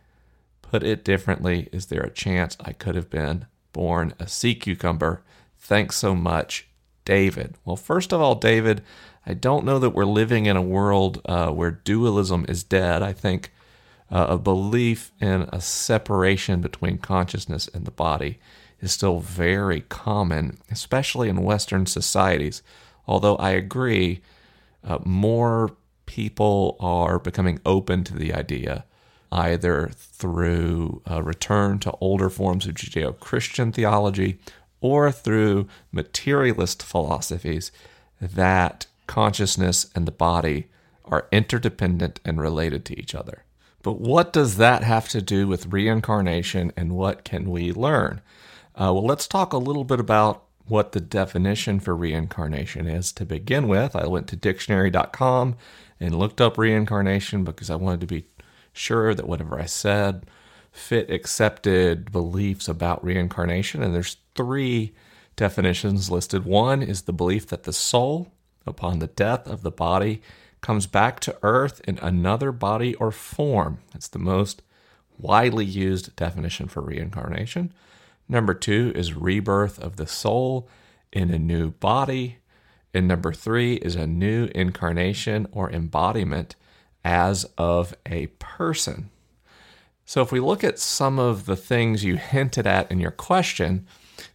Put 0.63 0.83
it 0.83 1.05
differently, 1.05 1.69
is 1.73 1.87
there 1.87 2.03
a 2.03 2.11
chance 2.11 2.57
I 2.59 2.73
could 2.73 2.97
have 2.97 3.09
been 3.09 3.47
born 3.73 4.15
a 4.19 4.27
sea 4.27 4.55
cucumber? 4.55 5.23
Thanks 5.59 5.97
so 5.97 6.15
much, 6.15 6.67
David. 7.05 7.55
Well, 7.65 7.77
first 7.77 8.13
of 8.13 8.21
all, 8.21 8.35
David, 8.35 8.83
I 9.27 9.35
don't 9.35 9.65
know 9.65 9.79
that 9.79 9.91
we're 9.91 10.05
living 10.05 10.47
in 10.47 10.57
a 10.57 10.63
world 10.63 11.21
uh, 11.27 11.51
where 11.51 11.71
dualism 11.71 12.45
is 12.49 12.65
dead. 12.65 13.03
I 13.03 13.13
think 13.13 13.53
uh, 14.11 14.27
a 14.31 14.39
belief 14.39 15.13
in 15.21 15.49
a 15.53 15.61
separation 15.61 16.61
between 16.61 16.99
consciousness 16.99 17.69
and 17.73 17.85
the 17.85 17.91
body 17.91 18.39
is 18.81 18.93
still 18.93 19.21
very 19.21 19.83
common, 19.83 20.59
especially 20.71 21.29
in 21.29 21.43
Western 21.43 21.87
societies. 21.87 22.63
Although 23.07 23.37
I 23.37 23.51
agree, 23.51 24.21
uh, 24.83 24.99
more 25.05 25.77
people 26.07 26.77
are 26.81 27.19
becoming 27.19 27.61
open 27.65 28.05
to 28.05 28.15
the 28.15 28.35
idea, 28.35 28.85
either 29.33 29.91
through 29.95 31.03
a 31.07 31.23
return 31.23 31.79
to 31.81 31.93
older 32.01 32.31
forms 32.31 32.67
of 32.67 32.75
Judeo 32.75 33.19
Christian 33.19 33.73
theology 33.73 34.39
or 34.81 35.11
through 35.11 35.67
materialist 35.93 36.83
philosophies, 36.83 37.73
that 38.21 38.87
consciousness 39.07 39.91
and 39.95 40.07
the 40.07 40.13
body 40.13 40.69
are 41.05 41.27
interdependent 41.33 42.21
and 42.25 42.41
related 42.41 42.85
to 42.87 42.99
each 42.99 43.15
other. 43.15 43.45
But 43.83 44.01
what 44.01 44.33
does 44.33 44.57
that 44.57 44.83
have 44.83 45.09
to 45.11 45.21
do 45.21 45.47
with 45.47 45.73
reincarnation 45.73 46.73
and 46.77 46.93
what 46.93 47.23
can 47.25 47.51
we 47.51 47.73
learn? 47.73 48.23
Uh, 48.75 48.91
well, 48.95 49.05
let's 49.05 49.29
talk 49.29 49.53
a 49.53 49.59
little 49.59 49.85
bit 49.85 50.01
about 50.01 50.45
what 50.67 50.93
the 50.93 51.01
definition 51.01 51.81
for 51.81 51.95
reincarnation 51.95 52.87
is 52.87 53.13
to 53.13 53.25
begin 53.25 53.69
with. 53.69 53.95
I 53.95 54.07
went 54.07 54.29
to 54.29 54.37
dictionary.com 54.37 55.57
and 56.01 56.19
looked 56.19 56.41
up 56.41 56.57
reincarnation 56.57 57.45
because 57.45 57.71
I 57.71 57.77
wanted 57.77 58.01
to 58.01 58.07
be 58.07 58.27
sure 58.73 59.15
that 59.15 59.29
whatever 59.29 59.61
I 59.61 59.67
said 59.67 60.27
fit 60.73 61.09
accepted 61.09 62.11
beliefs 62.11 62.67
about 62.67 63.05
reincarnation. 63.05 63.83
And 63.83 63.95
there's 63.95 64.17
three 64.35 64.93
definitions 65.37 66.11
listed. 66.11 66.45
One 66.45 66.83
is 66.83 67.03
the 67.03 67.13
belief 67.13 67.47
that 67.49 67.63
the 67.63 67.73
soul, 67.73 68.33
upon 68.67 68.99
the 68.99 69.07
death 69.07 69.47
of 69.47 69.63
the 69.63 69.71
body, 69.71 70.21
comes 70.61 70.87
back 70.87 71.21
to 71.21 71.39
earth 71.43 71.81
in 71.87 71.99
another 71.99 72.51
body 72.51 72.95
or 72.97 73.13
form. 73.13 73.79
That's 73.93 74.09
the 74.09 74.19
most 74.19 74.63
widely 75.19 75.65
used 75.65 76.17
definition 76.17 76.69
for 76.69 76.81
reincarnation. 76.81 77.73
Number 78.29 78.55
two 78.55 78.93
is 78.95 79.15
rebirth 79.15 79.79
of 79.79 79.97
the 79.97 80.07
soul 80.07 80.69
in 81.13 81.31
a 81.31 81.39
new 81.39 81.71
body. 81.71 82.39
And 82.93 83.09
number 83.09 83.33
three 83.33 83.75
is 83.75 83.97
a 83.97 84.07
new 84.07 84.49
incarnation 84.55 85.47
or 85.53 85.71
embodiment 85.71 86.57
as 87.05 87.45
of 87.59 87.95
a 88.07 88.29
person. 88.39 89.11
So, 90.07 90.21
if 90.21 90.31
we 90.31 90.41
look 90.41 90.63
at 90.63 90.79
some 90.79 91.19
of 91.19 91.47
the 91.47 91.57
things 91.57 92.05
you 92.05 92.17
hinted 92.17 92.67
at 92.67 92.91
in 92.91 93.01
your 93.01 93.11
question, 93.11 93.87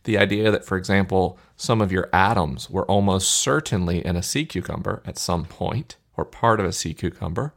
the 0.03 0.17
idea 0.17 0.49
that, 0.51 0.65
for 0.65 0.77
example, 0.77 1.37
some 1.55 1.79
of 1.79 1.91
your 1.91 2.09
atoms 2.11 2.69
were 2.69 2.85
almost 2.85 3.29
certainly 3.29 4.03
in 4.05 4.15
a 4.15 4.23
sea 4.23 4.45
cucumber 4.45 5.03
at 5.05 5.17
some 5.17 5.45
point, 5.45 5.97
or 6.17 6.25
part 6.25 6.59
of 6.59 6.65
a 6.65 6.73
sea 6.73 6.93
cucumber, 6.93 7.53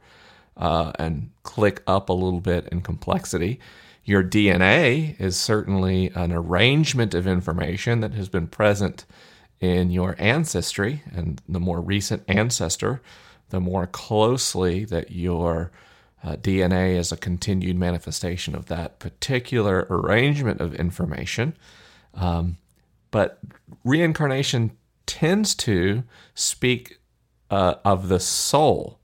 uh, 0.55 0.91
and 0.99 1.31
click 1.41 1.81
up 1.87 2.09
a 2.09 2.13
little 2.13 2.39
bit 2.39 2.67
in 2.67 2.81
complexity, 2.81 3.59
your 4.05 4.23
DNA 4.23 5.19
is 5.19 5.37
certainly 5.37 6.09
an 6.15 6.31
arrangement 6.31 7.13
of 7.13 7.25
information 7.25 8.01
that 8.01 8.13
has 8.13 8.29
been 8.29 8.47
present 8.47 9.05
in 9.59 9.91
your 9.91 10.15
ancestry, 10.19 11.03
and 11.13 11.41
the 11.47 11.59
more 11.59 11.79
recent 11.79 12.23
ancestor, 12.27 13.01
the 13.49 13.61
more 13.61 13.87
closely 13.87 14.83
that 14.83 15.11
your 15.11 15.71
uh, 16.21 16.35
DNA 16.35 16.97
is 16.97 17.11
a 17.11 17.17
continued 17.17 17.77
manifestation 17.77 18.55
of 18.55 18.65
that 18.65 18.99
particular 18.99 19.87
arrangement 19.89 20.59
of 20.59 20.75
information. 20.75 21.55
Um, 22.13 22.57
but 23.11 23.39
reincarnation 23.85 24.71
tends 25.05 25.55
to 25.55 26.03
speak 26.33 26.99
uh, 27.49 27.75
of 27.85 28.09
the 28.09 28.19
soul 28.19 28.99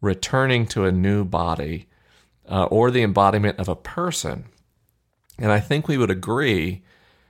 returning 0.00 0.66
to 0.66 0.84
a 0.84 0.92
new 0.92 1.24
body 1.24 1.86
uh, 2.50 2.64
or 2.64 2.90
the 2.90 3.02
embodiment 3.02 3.58
of 3.58 3.68
a 3.68 3.76
person. 3.76 4.46
And 5.38 5.50
I 5.52 5.60
think 5.60 5.88
we 5.88 5.96
would 5.96 6.10
agree 6.10 6.82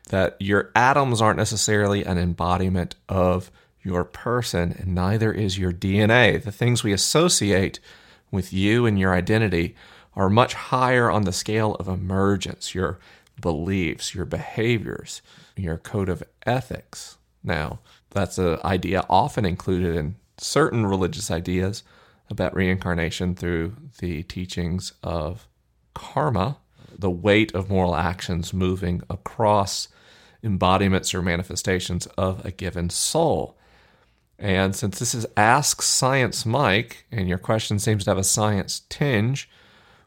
that 0.09 0.37
your 0.41 0.71
atoms 0.75 1.21
aren't 1.21 1.39
necessarily 1.39 2.05
an 2.05 2.19
embodiment 2.19 2.97
of 3.09 3.53
your 3.83 4.05
person, 4.05 4.75
and 4.79 4.95
neither 4.95 5.33
is 5.33 5.59
your 5.59 5.73
DNA. 5.73 6.43
The 6.43 6.53
things 6.53 6.83
we 6.83 6.93
associate 6.93 7.79
with 8.31 8.53
you 8.53 8.87
and 8.87 8.99
your 8.99 9.15
identity 9.15 9.77
are 10.15 10.29
much 10.29 10.55
higher 10.55 11.11
on 11.11 11.23
the 11.23 11.33
scale 11.33 11.75
of 11.77 11.89
emergence 11.89 12.75
your 12.75 12.99
beliefs, 13.41 14.15
your 14.15 14.25
behaviors, 14.25 15.23
your 15.57 15.79
code 15.79 16.09
of 16.09 16.23
ethics. 16.45 17.17
Now, 17.43 17.79
that's 18.11 18.39
an 18.39 18.59
idea 18.65 19.07
often 19.09 19.45
included 19.45 19.97
in 19.97 20.17
certain 20.37 20.85
religious 20.87 21.31
ideas 21.31 21.83
about 22.31 22.55
reincarnation 22.55 23.35
through 23.35 23.77
the 23.99 24.23
teachings 24.23 24.93
of 25.03 25.49
karma, 25.95 26.59
the 26.97 27.11
weight 27.11 27.55
of 27.55 27.69
moral 27.69 27.95
actions 27.95 28.55
moving 28.55 29.03
across 29.11 29.89
embodiments 30.43 31.13
or 31.13 31.21
manifestations 31.21 32.07
of 32.17 32.45
a 32.47 32.51
given 32.51 32.89
soul. 32.89 33.59
And 34.39 34.75
since 34.75 34.99
this 34.99 35.15
is 35.15 35.27
Ask 35.37 35.83
Science 35.83 36.47
Mike, 36.47 37.05
and 37.13 37.29
your 37.29 37.39
question 37.39 37.79
seems 37.79 38.05
to 38.05 38.11
have 38.11 38.19
a 38.19 38.25
science 38.25 38.83
tinge, 38.89 39.51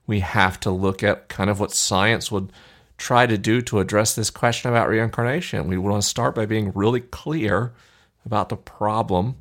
we 0.07 0.21
have 0.21 0.59
to 0.61 0.71
look 0.71 1.03
at 1.03 1.29
kind 1.29 1.49
of 1.49 1.59
what 1.59 1.71
science 1.71 2.31
would 2.31 2.51
try 2.97 3.25
to 3.25 3.37
do 3.37 3.61
to 3.61 3.79
address 3.79 4.15
this 4.15 4.29
question 4.29 4.71
about 4.71 4.89
reincarnation. 4.89 5.67
We 5.67 5.77
want 5.77 6.01
to 6.01 6.07
start 6.07 6.35
by 6.35 6.45
being 6.45 6.71
really 6.73 7.01
clear 7.01 7.73
about 8.25 8.49
the 8.49 8.57
problem 8.57 9.35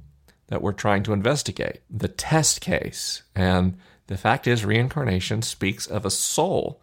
that 0.53 0.61
we're 0.61 0.73
trying 0.73 1.03
to 1.03 1.15
investigate, 1.15 1.81
the 1.89 2.09
test 2.09 2.61
case. 2.61 3.23
And 3.35 3.79
the 4.09 4.19
fact 4.19 4.47
is, 4.47 4.67
reincarnation 4.67 5.41
speaks 5.41 5.87
of 5.87 6.05
a 6.05 6.11
soul. 6.11 6.79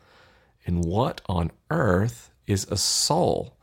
And 0.66 0.84
what 0.84 1.22
on 1.28 1.52
earth 1.70 2.32
is 2.48 2.66
a 2.72 2.78
soul? 2.78 3.56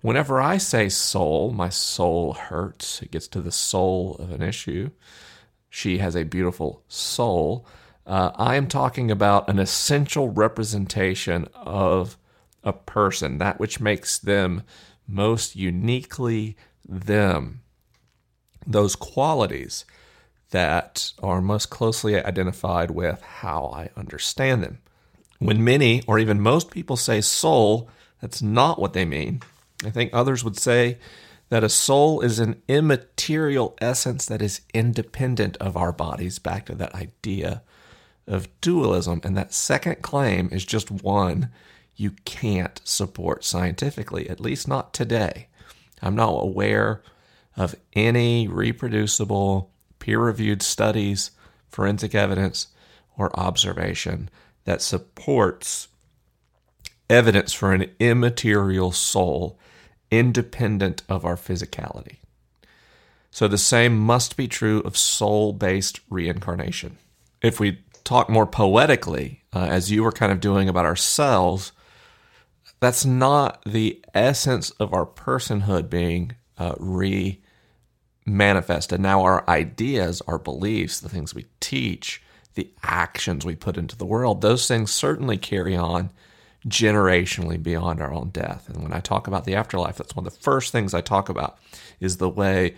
Whenever 0.00 0.40
I 0.40 0.58
say 0.58 0.88
soul, 0.88 1.50
my 1.50 1.70
soul 1.70 2.34
hurts. 2.34 3.02
It 3.02 3.10
gets 3.10 3.26
to 3.28 3.40
the 3.40 3.50
soul 3.50 4.14
of 4.20 4.30
an 4.30 4.42
issue. 4.42 4.90
She 5.68 5.98
has 5.98 6.14
a 6.14 6.22
beautiful 6.22 6.84
soul. 6.86 7.66
Uh, 8.06 8.30
I 8.36 8.54
am 8.54 8.68
talking 8.68 9.10
about 9.10 9.50
an 9.50 9.58
essential 9.58 10.28
representation 10.28 11.48
of 11.54 12.16
a 12.62 12.72
person, 12.72 13.38
that 13.38 13.58
which 13.58 13.80
makes 13.80 14.20
them 14.20 14.62
most 15.08 15.56
uniquely 15.56 16.56
them 16.88 17.62
those 18.68 18.94
qualities 18.94 19.84
that 20.50 21.12
are 21.22 21.40
most 21.40 21.70
closely 21.70 22.22
identified 22.22 22.90
with 22.90 23.20
how 23.22 23.66
I 23.66 23.90
understand 23.96 24.62
them. 24.62 24.78
When 25.38 25.64
many 25.64 26.02
or 26.06 26.18
even 26.18 26.40
most 26.40 26.70
people 26.70 26.96
say 26.96 27.20
soul, 27.20 27.88
that's 28.20 28.42
not 28.42 28.78
what 28.78 28.92
they 28.92 29.04
mean. 29.04 29.42
I 29.84 29.90
think 29.90 30.10
others 30.12 30.44
would 30.44 30.58
say 30.58 30.98
that 31.48 31.64
a 31.64 31.68
soul 31.68 32.20
is 32.20 32.38
an 32.38 32.60
immaterial 32.68 33.76
essence 33.80 34.26
that 34.26 34.42
is 34.42 34.60
independent 34.74 35.56
of 35.58 35.76
our 35.76 35.92
bodies, 35.92 36.38
back 36.38 36.66
to 36.66 36.74
that 36.74 36.94
idea 36.94 37.62
of 38.26 38.48
dualism. 38.60 39.20
And 39.24 39.36
that 39.36 39.54
second 39.54 40.02
claim 40.02 40.50
is 40.52 40.64
just 40.64 40.90
one 40.90 41.50
you 41.96 42.12
can't 42.24 42.80
support 42.84 43.44
scientifically, 43.44 44.28
at 44.28 44.40
least 44.40 44.68
not 44.68 44.92
today. 44.92 45.48
I'm 46.02 46.14
not 46.14 46.30
aware 46.30 47.02
of 47.58 47.74
any 47.92 48.46
reproducible, 48.46 49.70
peer 49.98 50.20
reviewed 50.20 50.62
studies, 50.62 51.32
forensic 51.68 52.14
evidence, 52.14 52.68
or 53.18 53.38
observation 53.38 54.30
that 54.64 54.80
supports 54.80 55.88
evidence 57.10 57.52
for 57.52 57.72
an 57.72 57.90
immaterial 57.98 58.92
soul 58.92 59.58
independent 60.10 61.02
of 61.08 61.24
our 61.24 61.36
physicality. 61.36 62.18
So 63.30 63.48
the 63.48 63.58
same 63.58 63.98
must 63.98 64.36
be 64.36 64.46
true 64.46 64.80
of 64.80 64.96
soul 64.96 65.52
based 65.52 66.00
reincarnation. 66.08 66.96
If 67.42 67.58
we 67.58 67.80
talk 68.04 68.30
more 68.30 68.46
poetically, 68.46 69.42
uh, 69.52 69.66
as 69.68 69.90
you 69.90 70.04
were 70.04 70.12
kind 70.12 70.30
of 70.30 70.40
doing 70.40 70.68
about 70.68 70.86
ourselves, 70.86 71.72
that's 72.80 73.04
not 73.04 73.60
the 73.66 74.02
essence 74.14 74.70
of 74.70 74.94
our 74.94 75.04
personhood 75.04 75.90
being 75.90 76.36
uh, 76.56 76.74
re 76.78 77.40
manifested. 78.28 79.00
Now, 79.00 79.22
our 79.22 79.48
ideas, 79.48 80.22
our 80.26 80.38
beliefs, 80.38 81.00
the 81.00 81.08
things 81.08 81.34
we 81.34 81.46
teach, 81.60 82.22
the 82.54 82.70
actions 82.82 83.44
we 83.44 83.56
put 83.56 83.76
into 83.76 83.96
the 83.96 84.06
world, 84.06 84.40
those 84.40 84.66
things 84.68 84.92
certainly 84.92 85.36
carry 85.36 85.76
on 85.76 86.10
generationally 86.66 87.62
beyond 87.62 88.00
our 88.00 88.12
own 88.12 88.30
death. 88.30 88.68
And 88.68 88.82
when 88.82 88.92
I 88.92 89.00
talk 89.00 89.26
about 89.26 89.44
the 89.44 89.54
afterlife, 89.54 89.96
that's 89.96 90.16
one 90.16 90.26
of 90.26 90.32
the 90.32 90.40
first 90.40 90.72
things 90.72 90.92
I 90.92 91.00
talk 91.00 91.28
about 91.28 91.58
is 92.00 92.16
the 92.16 92.28
way 92.28 92.74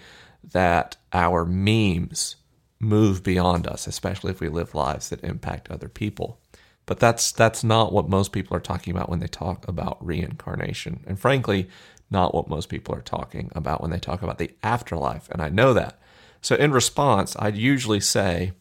that 0.53 0.97
our 1.13 1.45
memes 1.45 2.37
move 2.79 3.23
beyond 3.23 3.67
us, 3.67 3.87
especially 3.87 4.31
if 4.31 4.41
we 4.41 4.49
live 4.49 4.75
lives 4.75 5.09
that 5.09 5.25
impact 5.25 5.71
other 5.71 5.89
people. 5.89 6.39
But 6.87 6.99
that's 6.99 7.31
that's 7.31 7.63
not 7.63 7.93
what 7.93 8.09
most 8.09 8.33
people 8.33 8.57
are 8.57 8.61
talking 8.61 8.95
about 8.95 9.09
when 9.09 9.21
they 9.21 9.29
talk 9.29 9.69
about 9.69 10.05
reincarnation. 10.05 11.05
And 11.07 11.21
frankly, 11.21 11.69
not 12.11 12.35
what 12.35 12.49
most 12.49 12.69
people 12.69 12.95
are 12.95 13.03
talking 13.03 13.51
about 13.55 13.81
when 13.81 13.91
they 13.91 13.99
talk 13.99 14.23
about 14.23 14.39
the 14.39 14.51
afterlife. 14.63 15.29
And 15.31 15.41
I 15.41 15.49
know 15.49 15.73
that. 15.75 15.99
So 16.43 16.55
in 16.57 16.73
response, 16.73 17.37
I'd 17.39 17.57
usually 17.57 18.01
say, 18.01 18.53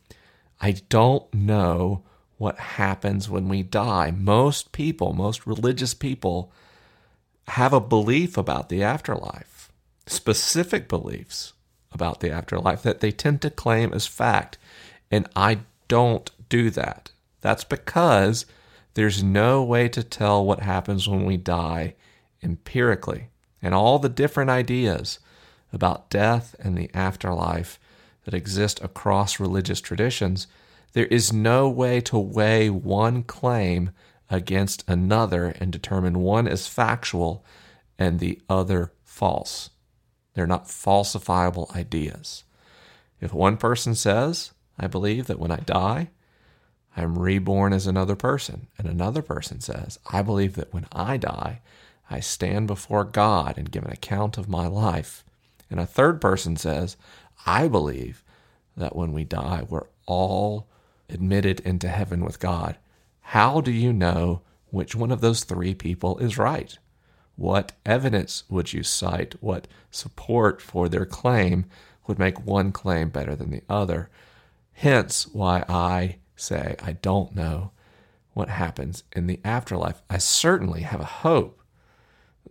I 0.61 0.73
don't 0.89 1.33
know 1.33 2.03
what 2.37 2.57
happens 2.57 3.29
when 3.29 3.49
we 3.49 3.63
die. 3.63 4.11
Most 4.11 4.71
people, 4.71 5.13
most 5.13 5.45
religious 5.45 5.93
people, 5.93 6.51
have 7.49 7.73
a 7.73 7.81
belief 7.81 8.37
about 8.37 8.69
the 8.69 8.83
afterlife, 8.83 9.71
specific 10.05 10.87
beliefs 10.87 11.53
about 11.91 12.19
the 12.19 12.31
afterlife 12.31 12.83
that 12.83 12.99
they 12.99 13.11
tend 13.11 13.41
to 13.41 13.49
claim 13.49 13.91
as 13.93 14.05
fact. 14.05 14.57
And 15.09 15.27
I 15.35 15.59
don't 15.87 16.29
do 16.49 16.69
that. 16.71 17.11
That's 17.41 17.63
because 17.63 18.45
there's 18.93 19.23
no 19.23 19.63
way 19.63 19.89
to 19.89 20.03
tell 20.03 20.45
what 20.45 20.59
happens 20.61 21.07
when 21.07 21.25
we 21.25 21.37
die 21.37 21.95
empirically. 22.43 23.29
And 23.61 23.73
all 23.73 23.99
the 23.99 24.09
different 24.09 24.49
ideas 24.49 25.19
about 25.73 26.09
death 26.09 26.55
and 26.59 26.77
the 26.77 26.89
afterlife 26.93 27.79
that 28.25 28.33
exist 28.33 28.81
across 28.81 29.39
religious 29.39 29.81
traditions 29.81 30.47
there 30.93 31.05
is 31.05 31.31
no 31.31 31.69
way 31.69 32.01
to 32.01 32.17
weigh 32.17 32.69
one 32.69 33.23
claim 33.23 33.91
against 34.29 34.83
another 34.89 35.55
and 35.59 35.71
determine 35.71 36.19
one 36.19 36.47
as 36.47 36.67
factual 36.67 37.45
and 37.97 38.19
the 38.19 38.41
other 38.49 38.91
false. 39.03 39.69
They're 40.33 40.47
not 40.47 40.65
falsifiable 40.65 41.75
ideas. 41.75 42.43
If 43.19 43.33
one 43.33 43.57
person 43.57 43.95
says, 43.95 44.51
I 44.79 44.87
believe 44.87 45.27
that 45.27 45.39
when 45.39 45.51
I 45.51 45.57
die, 45.57 46.09
I'm 46.95 47.19
reborn 47.19 47.73
as 47.73 47.85
another 47.85 48.15
person, 48.15 48.67
and 48.77 48.87
another 48.87 49.21
person 49.21 49.59
says, 49.61 49.99
I 50.11 50.21
believe 50.21 50.55
that 50.55 50.73
when 50.73 50.87
I 50.91 51.17
die, 51.17 51.61
I 52.09 52.19
stand 52.19 52.67
before 52.67 53.03
God 53.03 53.57
and 53.57 53.71
give 53.71 53.83
an 53.83 53.91
account 53.91 54.37
of 54.37 54.49
my 54.49 54.67
life, 54.67 55.23
and 55.69 55.79
a 55.79 55.85
third 55.85 56.19
person 56.19 56.55
says, 56.55 56.97
I 57.45 57.67
believe 57.67 58.23
that 58.75 58.95
when 58.95 59.13
we 59.13 59.23
die, 59.23 59.63
we're 59.69 59.87
all 60.05 60.67
admitted 61.09 61.59
into 61.61 61.87
heaven 61.87 62.23
with 62.23 62.39
God, 62.39 62.77
how 63.21 63.61
do 63.61 63.71
you 63.71 63.93
know 63.93 64.41
which 64.71 64.95
one 64.95 65.11
of 65.11 65.21
those 65.21 65.43
three 65.43 65.75
people 65.75 66.17
is 66.19 66.37
right? 66.37 66.77
What 67.35 67.73
evidence 67.85 68.43
would 68.49 68.73
you 68.73 68.83
cite? 68.83 69.35
What 69.41 69.67
support 69.91 70.61
for 70.61 70.89
their 70.89 71.05
claim 71.05 71.65
would 72.07 72.19
make 72.19 72.45
one 72.45 72.71
claim 72.71 73.09
better 73.09 73.35
than 73.35 73.51
the 73.51 73.63
other? 73.69 74.09
Hence, 74.73 75.27
why 75.27 75.63
I 75.69 76.17
say 76.35 76.75
I 76.81 76.93
don't 76.93 77.35
know 77.35 77.71
what 78.33 78.49
happens 78.49 79.03
in 79.15 79.27
the 79.27 79.39
afterlife. 79.43 80.01
I 80.09 80.17
certainly 80.17 80.81
have 80.81 81.01
a 81.01 81.05
hope 81.05 81.58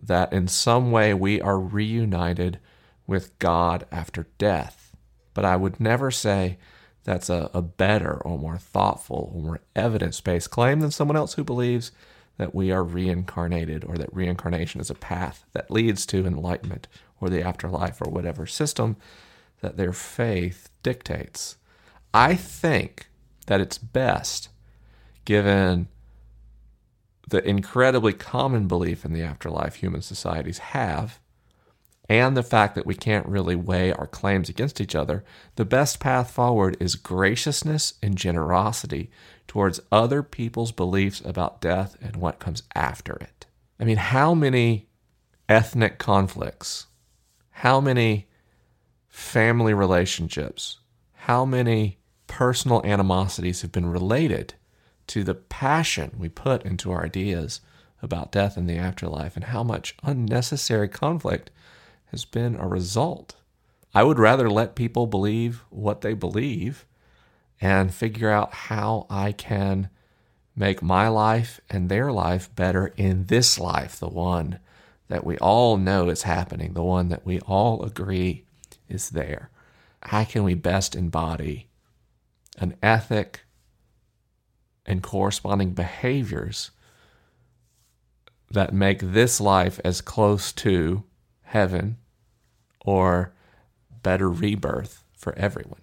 that 0.01 0.31
in 0.31 0.47
some 0.47 0.91
way 0.91 1.13
we 1.13 1.41
are 1.41 1.59
reunited 1.59 2.59
with 3.07 3.37
God 3.39 3.85
after 3.91 4.27
death. 4.37 4.95
But 5.33 5.45
I 5.45 5.55
would 5.55 5.79
never 5.79 6.11
say 6.11 6.57
that's 7.03 7.29
a, 7.29 7.49
a 7.53 7.61
better 7.61 8.21
or 8.23 8.37
more 8.37 8.57
thoughtful 8.57 9.31
or 9.33 9.41
more 9.41 9.59
evidence 9.75 10.21
based 10.21 10.51
claim 10.51 10.79
than 10.79 10.91
someone 10.91 11.17
else 11.17 11.33
who 11.33 11.43
believes 11.43 11.91
that 12.37 12.55
we 12.55 12.71
are 12.71 12.83
reincarnated 12.83 13.83
or 13.83 13.97
that 13.97 14.13
reincarnation 14.13 14.79
is 14.79 14.89
a 14.89 14.95
path 14.95 15.45
that 15.53 15.71
leads 15.71 16.05
to 16.05 16.25
enlightenment 16.25 16.87
or 17.19 17.29
the 17.29 17.41
afterlife 17.41 18.01
or 18.01 18.09
whatever 18.09 18.45
system 18.45 18.95
that 19.61 19.75
their 19.75 19.91
faith 19.91 20.69
dictates. 20.83 21.57
I 22.13 22.35
think 22.35 23.09
that 23.47 23.59
it's 23.59 23.77
best, 23.77 24.49
given 25.25 25.87
the 27.29 27.47
incredibly 27.47 28.13
common 28.13 28.67
belief 28.67 29.05
in 29.05 29.13
the 29.13 29.21
afterlife 29.21 29.75
human 29.75 30.01
societies 30.01 30.59
have, 30.59 31.19
and 32.07 32.35
the 32.35 32.43
fact 32.43 32.73
that 32.75 32.87
we 32.87 32.95
can't 32.95 33.27
really 33.27 33.55
weigh 33.55 33.93
our 33.93 34.07
claims 34.07 34.49
against 34.49 34.81
each 34.81 34.95
other, 34.95 35.23
the 35.55 35.65
best 35.65 35.99
path 35.99 36.31
forward 36.31 36.75
is 36.79 36.95
graciousness 36.95 37.93
and 38.01 38.17
generosity 38.17 39.11
towards 39.47 39.79
other 39.91 40.23
people's 40.23 40.71
beliefs 40.71 41.21
about 41.23 41.61
death 41.61 41.95
and 42.01 42.15
what 42.15 42.39
comes 42.39 42.63
after 42.73 43.15
it. 43.15 43.45
I 43.79 43.83
mean, 43.83 43.97
how 43.97 44.33
many 44.33 44.89
ethnic 45.47 45.99
conflicts, 45.99 46.87
how 47.51 47.79
many 47.79 48.27
family 49.07 49.73
relationships, 49.73 50.79
how 51.13 51.45
many 51.45 51.99
personal 52.27 52.83
animosities 52.85 53.61
have 53.61 53.71
been 53.71 53.87
related 53.87 54.55
to 55.09 55.23
the 55.23 55.35
passion 55.35 56.15
we 56.17 56.29
put 56.29 56.63
into 56.63 56.91
our 56.91 57.03
ideas 57.03 57.61
about 58.01 58.31
death 58.31 58.55
and 58.55 58.69
the 58.69 58.77
afterlife, 58.77 59.35
and 59.35 59.45
how 59.45 59.63
much 59.63 59.95
unnecessary 60.03 60.87
conflict 60.87 61.51
has 62.11 62.23
been 62.25 62.55
a 62.55 62.67
result. 62.67 63.35
I 63.93 64.03
would 64.03 64.19
rather 64.19 64.49
let 64.49 64.75
people 64.75 65.07
believe 65.07 65.63
what 65.69 66.01
they 66.01 66.13
believe 66.13 66.85
and 67.59 67.93
figure 67.93 68.29
out 68.29 68.53
how 68.53 69.05
I 69.09 69.31
can 69.31 69.89
make 70.55 70.81
my 70.81 71.07
life 71.07 71.59
and 71.69 71.89
their 71.89 72.11
life 72.11 72.53
better 72.55 72.93
in 72.95 73.25
this 73.25 73.59
life, 73.59 73.99
the 73.99 74.07
one 74.07 74.59
that 75.07 75.25
we 75.25 75.37
all 75.39 75.77
know 75.77 76.09
is 76.09 76.23
happening, 76.23 76.73
the 76.73 76.83
one 76.83 77.09
that 77.09 77.25
we 77.25 77.39
all 77.41 77.83
agree 77.83 78.45
is 78.87 79.09
there. 79.09 79.49
How 80.03 80.23
can 80.23 80.43
we 80.43 80.53
best 80.53 80.95
embody 80.95 81.67
an 82.57 82.75
ethic 82.81 83.41
and 84.89 85.03
corresponding 85.03 85.71
behaviors 85.71 86.71
that 88.51 88.73
make 88.73 88.99
this 88.99 89.39
life 89.39 89.79
as 89.85 90.01
close 90.01 90.51
to 90.51 91.03
heaven 91.43 91.97
or 92.83 93.31
better 94.01 94.29
rebirth 94.29 95.03
for 95.15 95.37
everyone. 95.37 95.81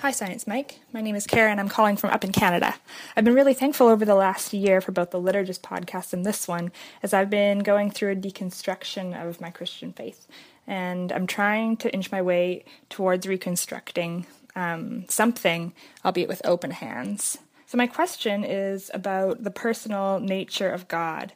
Hi, 0.00 0.10
Science 0.12 0.46
Mike. 0.46 0.80
My 0.92 1.00
name 1.00 1.16
is 1.16 1.26
Karen. 1.26 1.58
I'm 1.58 1.68
calling 1.68 1.96
from 1.96 2.10
up 2.10 2.22
in 2.22 2.30
Canada. 2.30 2.76
I've 3.16 3.24
been 3.24 3.34
really 3.34 3.54
thankful 3.54 3.88
over 3.88 4.04
the 4.04 4.14
last 4.14 4.52
year 4.52 4.80
for 4.80 4.92
both 4.92 5.10
the 5.10 5.20
Liturgist 5.20 5.60
podcast 5.60 6.12
and 6.12 6.24
this 6.24 6.46
one, 6.46 6.70
as 7.02 7.12
I've 7.12 7.30
been 7.30 7.60
going 7.60 7.90
through 7.90 8.12
a 8.12 8.16
deconstruction 8.16 9.20
of 9.20 9.40
my 9.40 9.50
Christian 9.50 9.92
faith. 9.92 10.28
And 10.66 11.10
I'm 11.12 11.26
trying 11.26 11.76
to 11.78 11.92
inch 11.92 12.12
my 12.12 12.22
way 12.22 12.64
towards 12.88 13.26
reconstructing 13.26 14.26
um, 14.56 15.04
something, 15.08 15.72
albeit 16.04 16.28
with 16.28 16.42
open 16.44 16.72
hands. 16.72 17.38
So, 17.66 17.78
my 17.78 17.86
question 17.86 18.42
is 18.42 18.90
about 18.92 19.44
the 19.44 19.50
personal 19.50 20.18
nature 20.18 20.70
of 20.70 20.88
God 20.88 21.32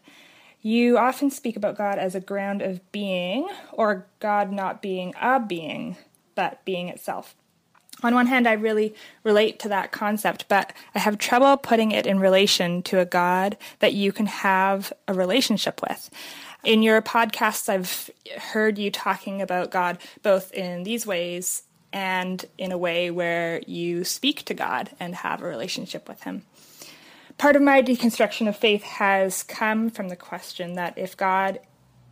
you 0.63 0.99
often 0.99 1.31
speak 1.31 1.57
about 1.57 1.79
God 1.79 1.99
as 1.99 2.15
a 2.15 2.21
ground 2.21 2.61
of 2.61 2.81
being, 2.93 3.49
or 3.73 4.07
God 4.19 4.53
not 4.53 4.83
being 4.83 5.15
a 5.21 5.41
being, 5.41 5.97
but 6.35 6.65
being 6.65 6.89
itself. 6.89 7.35
On 8.03 8.15
one 8.15 8.27
hand, 8.27 8.47
I 8.47 8.53
really 8.53 8.95
relate 9.25 9.59
to 9.61 9.69
that 9.69 9.93
concept, 9.93 10.47
but 10.49 10.73
I 10.95 11.01
have 11.01 11.19
trouble 11.19 11.57
putting 11.57 11.93
it 11.93 12.07
in 12.07 12.19
relation 12.19 12.83
to 12.85 12.99
a 12.99 13.05
God 13.05 13.57
that 13.81 13.95
you 13.95 14.13
can 14.13 14.27
have 14.27 14.93
a 15.09 15.15
relationship 15.15 15.81
with. 15.83 16.11
In 16.63 16.83
your 16.83 17.01
podcasts, 17.01 17.69
I've 17.69 18.11
heard 18.53 18.79
you 18.79 18.91
talking 18.91 19.41
about 19.41 19.71
God 19.71 19.99
both 20.23 20.53
in 20.53 20.83
these 20.83 21.07
ways 21.07 21.63
and 21.93 22.45
in 22.59 22.73
a 22.73 22.79
way 22.79 23.11
where 23.11 23.61
you 23.67 24.05
speak 24.05 24.45
to 24.45 24.55
God 24.55 24.91
and 25.01 25.15
have 25.15 25.43
a 25.43 25.47
relationship 25.47 26.09
with 26.09 26.23
Him 26.23 26.43
part 27.41 27.57
of 27.57 27.63
my 27.63 27.81
deconstruction 27.81 28.49
of 28.49 28.57
faith 28.57 28.83
has 28.83 29.43
come 29.43 29.89
from 29.89 30.11
the 30.11 30.17
question 30.17 30.75
that 30.75 30.99
if 30.99 31.17
God 31.17 31.59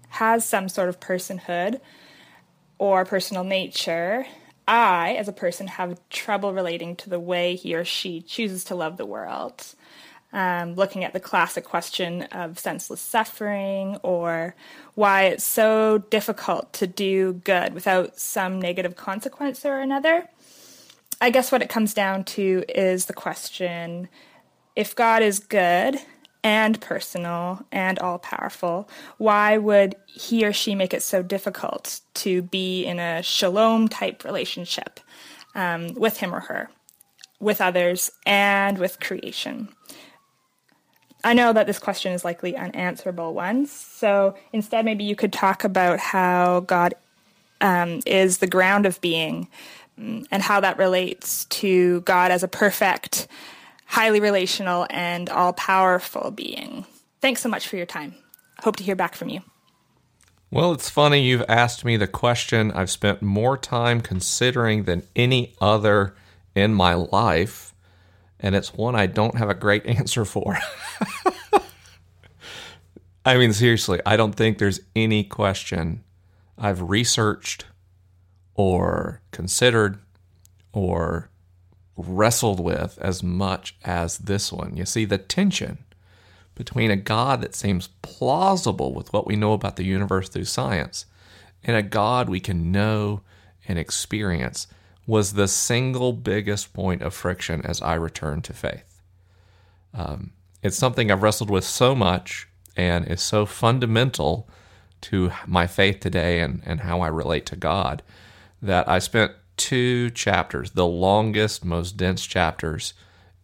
has 0.08 0.48
some 0.48 0.70
sort 0.70 0.88
of 0.88 1.00
personhood 1.00 1.80
or 2.78 3.04
personal 3.04 3.44
nature, 3.44 4.26
I, 4.66 5.16
as 5.18 5.28
a 5.28 5.32
person, 5.32 5.66
have 5.66 6.00
trouble 6.08 6.54
relating 6.54 6.96
to 6.96 7.10
the 7.10 7.20
way 7.20 7.56
he 7.56 7.74
or 7.74 7.84
she 7.84 8.22
chooses 8.22 8.64
to 8.64 8.74
love 8.74 8.96
the 8.96 9.04
world. 9.04 9.74
Um, 10.30 10.74
looking 10.74 11.04
at 11.04 11.14
the 11.14 11.20
classic 11.20 11.64
question 11.64 12.24
of 12.24 12.58
senseless 12.58 13.00
suffering 13.00 13.96
or 14.02 14.54
why 14.94 15.22
it's 15.24 15.42
so 15.42 16.04
difficult 16.10 16.70
to 16.74 16.86
do 16.86 17.32
good 17.44 17.72
without 17.72 18.20
some 18.20 18.60
negative 18.60 18.94
consequence 18.94 19.64
or 19.64 19.78
another. 19.78 20.28
I 21.20 21.30
guess 21.30 21.50
what 21.50 21.62
it 21.62 21.70
comes 21.70 21.94
down 21.94 22.24
to 22.24 22.62
is 22.68 23.06
the 23.06 23.14
question 23.14 24.08
if 24.76 24.94
God 24.94 25.22
is 25.22 25.40
good 25.40 25.98
and 26.44 26.80
personal 26.80 27.66
and 27.72 27.98
all 27.98 28.18
powerful, 28.18 28.88
why 29.16 29.58
would 29.58 29.96
he 30.06 30.46
or 30.46 30.52
she 30.52 30.74
make 30.74 30.94
it 30.94 31.02
so 31.02 31.22
difficult 31.22 32.00
to 32.14 32.42
be 32.42 32.84
in 32.84 33.00
a 33.00 33.22
shalom 33.22 33.88
type 33.88 34.24
relationship 34.24 35.00
um, 35.54 35.94
with 35.94 36.18
him 36.18 36.32
or 36.34 36.40
her, 36.40 36.70
with 37.40 37.60
others, 37.60 38.12
and 38.24 38.78
with 38.78 39.00
creation? 39.00 39.68
I 41.28 41.34
know 41.34 41.52
that 41.52 41.66
this 41.66 41.78
question 41.78 42.14
is 42.14 42.24
likely 42.24 42.56
unanswerable 42.56 43.34
one, 43.34 43.66
so 43.66 44.34
instead, 44.54 44.86
maybe 44.86 45.04
you 45.04 45.14
could 45.14 45.30
talk 45.30 45.62
about 45.62 45.98
how 45.98 46.60
God 46.60 46.94
um, 47.60 48.00
is 48.06 48.38
the 48.38 48.46
ground 48.46 48.86
of 48.86 48.98
being 49.02 49.46
mm, 50.00 50.26
and 50.30 50.42
how 50.42 50.60
that 50.60 50.78
relates 50.78 51.44
to 51.44 52.00
God 52.00 52.30
as 52.30 52.42
a 52.42 52.48
perfect, 52.48 53.28
highly 53.84 54.20
relational, 54.20 54.86
and 54.88 55.28
all 55.28 55.52
powerful 55.52 56.30
being. 56.30 56.86
Thanks 57.20 57.42
so 57.42 57.50
much 57.50 57.68
for 57.68 57.76
your 57.76 57.84
time. 57.84 58.14
Hope 58.60 58.76
to 58.76 58.82
hear 58.82 58.96
back 58.96 59.14
from 59.14 59.28
you. 59.28 59.42
Well, 60.50 60.72
it's 60.72 60.88
funny 60.88 61.20
you've 61.20 61.44
asked 61.46 61.84
me 61.84 61.98
the 61.98 62.06
question 62.06 62.72
I've 62.72 62.88
spent 62.88 63.20
more 63.20 63.58
time 63.58 64.00
considering 64.00 64.84
than 64.84 65.02
any 65.14 65.54
other 65.60 66.14
in 66.54 66.72
my 66.72 66.94
life, 66.94 67.67
and 68.40 68.54
it's 68.54 68.74
one 68.74 68.94
I 68.94 69.06
don't 69.06 69.36
have 69.36 69.50
a 69.50 69.54
great 69.54 69.86
answer 69.98 70.24
for. 70.24 70.58
I 73.24 73.36
mean, 73.36 73.52
seriously, 73.52 74.00
I 74.06 74.16
don't 74.16 74.34
think 74.34 74.58
there's 74.58 74.80
any 74.96 75.22
question 75.22 76.02
I've 76.56 76.82
researched 76.82 77.66
or 78.54 79.20
considered 79.32 79.98
or 80.72 81.30
wrestled 81.96 82.60
with 82.60 82.98
as 83.02 83.22
much 83.22 83.76
as 83.84 84.18
this 84.18 84.52
one. 84.52 84.76
You 84.76 84.86
see, 84.86 85.04
the 85.04 85.18
tension 85.18 85.78
between 86.54 86.90
a 86.90 86.96
God 86.96 87.40
that 87.42 87.54
seems 87.54 87.88
plausible 88.02 88.94
with 88.94 89.12
what 89.12 89.26
we 89.26 89.36
know 89.36 89.52
about 89.52 89.76
the 89.76 89.84
universe 89.84 90.28
through 90.28 90.44
science 90.44 91.06
and 91.62 91.76
a 91.76 91.82
God 91.82 92.28
we 92.28 92.40
can 92.40 92.72
know 92.72 93.20
and 93.66 93.78
experience 93.78 94.66
was 95.08 95.32
the 95.32 95.48
single 95.48 96.12
biggest 96.12 96.74
point 96.74 97.00
of 97.00 97.14
friction 97.14 97.64
as 97.64 97.80
I 97.80 97.94
returned 97.94 98.44
to 98.44 98.52
faith. 98.52 99.00
Um, 99.94 100.32
it's 100.62 100.76
something 100.76 101.10
I've 101.10 101.22
wrestled 101.22 101.48
with 101.48 101.64
so 101.64 101.94
much 101.94 102.46
and 102.76 103.08
is 103.08 103.22
so 103.22 103.46
fundamental 103.46 104.50
to 105.00 105.32
my 105.46 105.66
faith 105.66 106.00
today 106.00 106.40
and, 106.40 106.62
and 106.66 106.80
how 106.80 107.00
I 107.00 107.08
relate 107.08 107.46
to 107.46 107.56
God 107.56 108.02
that 108.60 108.86
I 108.86 108.98
spent 108.98 109.32
two 109.56 110.10
chapters, 110.10 110.72
the 110.72 110.86
longest, 110.86 111.64
most 111.64 111.96
dense 111.96 112.26
chapters 112.26 112.92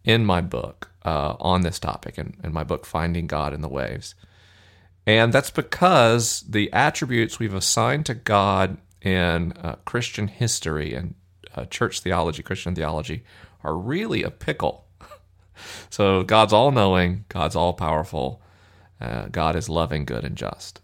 in 0.03 0.23
my 0.23 0.41
book 0.41 0.91
uh, 1.03 1.35
on 1.39 1.61
this 1.61 1.79
topic, 1.79 2.19
in, 2.19 2.37
in 2.43 2.53
my 2.53 2.63
book, 2.63 2.85
Finding 2.85 3.25
God 3.25 3.55
in 3.55 3.61
the 3.61 3.67
Waves. 3.67 4.13
And 5.07 5.33
that's 5.33 5.49
because 5.49 6.41
the 6.47 6.71
attributes 6.71 7.39
we've 7.39 7.55
assigned 7.55 8.05
to 8.05 8.13
God 8.13 8.77
in 9.01 9.53
uh, 9.53 9.77
Christian 9.83 10.27
history 10.27 10.93
and 10.93 11.15
uh, 11.55 11.65
church 11.65 12.01
theology, 12.01 12.43
Christian 12.43 12.75
theology, 12.75 13.23
are 13.63 13.77
really 13.77 14.23
a 14.23 14.31
pickle. 14.31 14.85
so 15.89 16.23
God's 16.23 16.53
all 16.53 16.71
knowing, 16.71 17.25
God's 17.29 17.55
all 17.55 17.73
powerful, 17.73 18.41
uh, 19.01 19.27
God 19.31 19.55
is 19.55 19.69
loving, 19.69 20.05
good, 20.05 20.23
and 20.23 20.35
just. 20.35 20.81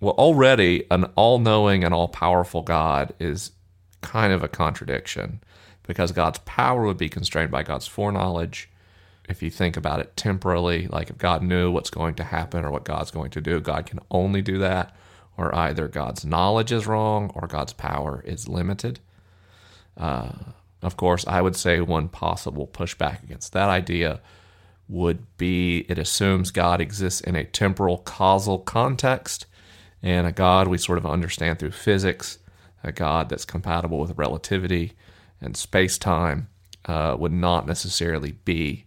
Well, 0.00 0.14
already 0.14 0.84
an 0.90 1.04
all 1.16 1.38
knowing 1.38 1.84
and 1.84 1.92
all 1.92 2.08
powerful 2.08 2.62
God 2.62 3.12
is 3.18 3.52
kind 4.00 4.32
of 4.32 4.42
a 4.42 4.48
contradiction 4.48 5.40
because 5.82 6.12
God's 6.12 6.38
power 6.40 6.84
would 6.84 6.98
be 6.98 7.08
constrained 7.08 7.50
by 7.50 7.62
God's 7.62 7.86
foreknowledge. 7.86 8.70
If 9.28 9.42
you 9.42 9.50
think 9.50 9.76
about 9.76 10.00
it 10.00 10.16
temporally, 10.16 10.86
like 10.86 11.10
if 11.10 11.18
God 11.18 11.42
knew 11.42 11.70
what's 11.70 11.90
going 11.90 12.14
to 12.14 12.24
happen 12.24 12.64
or 12.64 12.70
what 12.70 12.84
God's 12.84 13.10
going 13.10 13.30
to 13.30 13.40
do, 13.40 13.60
God 13.60 13.86
can 13.86 13.98
only 14.10 14.40
do 14.40 14.58
that, 14.58 14.94
or 15.36 15.54
either 15.54 15.88
God's 15.88 16.24
knowledge 16.24 16.72
is 16.72 16.86
wrong 16.86 17.30
or 17.34 17.46
God's 17.46 17.72
power 17.72 18.22
is 18.24 18.48
limited. 18.48 19.00
Uh, 19.98 20.30
of 20.80 20.96
course, 20.96 21.26
I 21.26 21.42
would 21.42 21.56
say 21.56 21.80
one 21.80 22.08
possible 22.08 22.66
pushback 22.66 23.22
against 23.24 23.52
that 23.52 23.68
idea 23.68 24.20
would 24.88 25.36
be 25.36 25.84
it 25.88 25.98
assumes 25.98 26.50
God 26.50 26.80
exists 26.80 27.20
in 27.20 27.34
a 27.34 27.44
temporal 27.44 27.98
causal 27.98 28.58
context 28.60 29.46
and 30.02 30.26
a 30.26 30.32
God 30.32 30.68
we 30.68 30.78
sort 30.78 30.98
of 30.98 31.04
understand 31.04 31.58
through 31.58 31.72
physics, 31.72 32.38
a 32.84 32.92
God 32.92 33.28
that's 33.28 33.44
compatible 33.44 33.98
with 33.98 34.16
relativity 34.16 34.92
and 35.40 35.56
space 35.56 35.98
time, 35.98 36.48
uh, 36.86 37.16
would 37.18 37.32
not 37.32 37.66
necessarily 37.66 38.32
be 38.32 38.86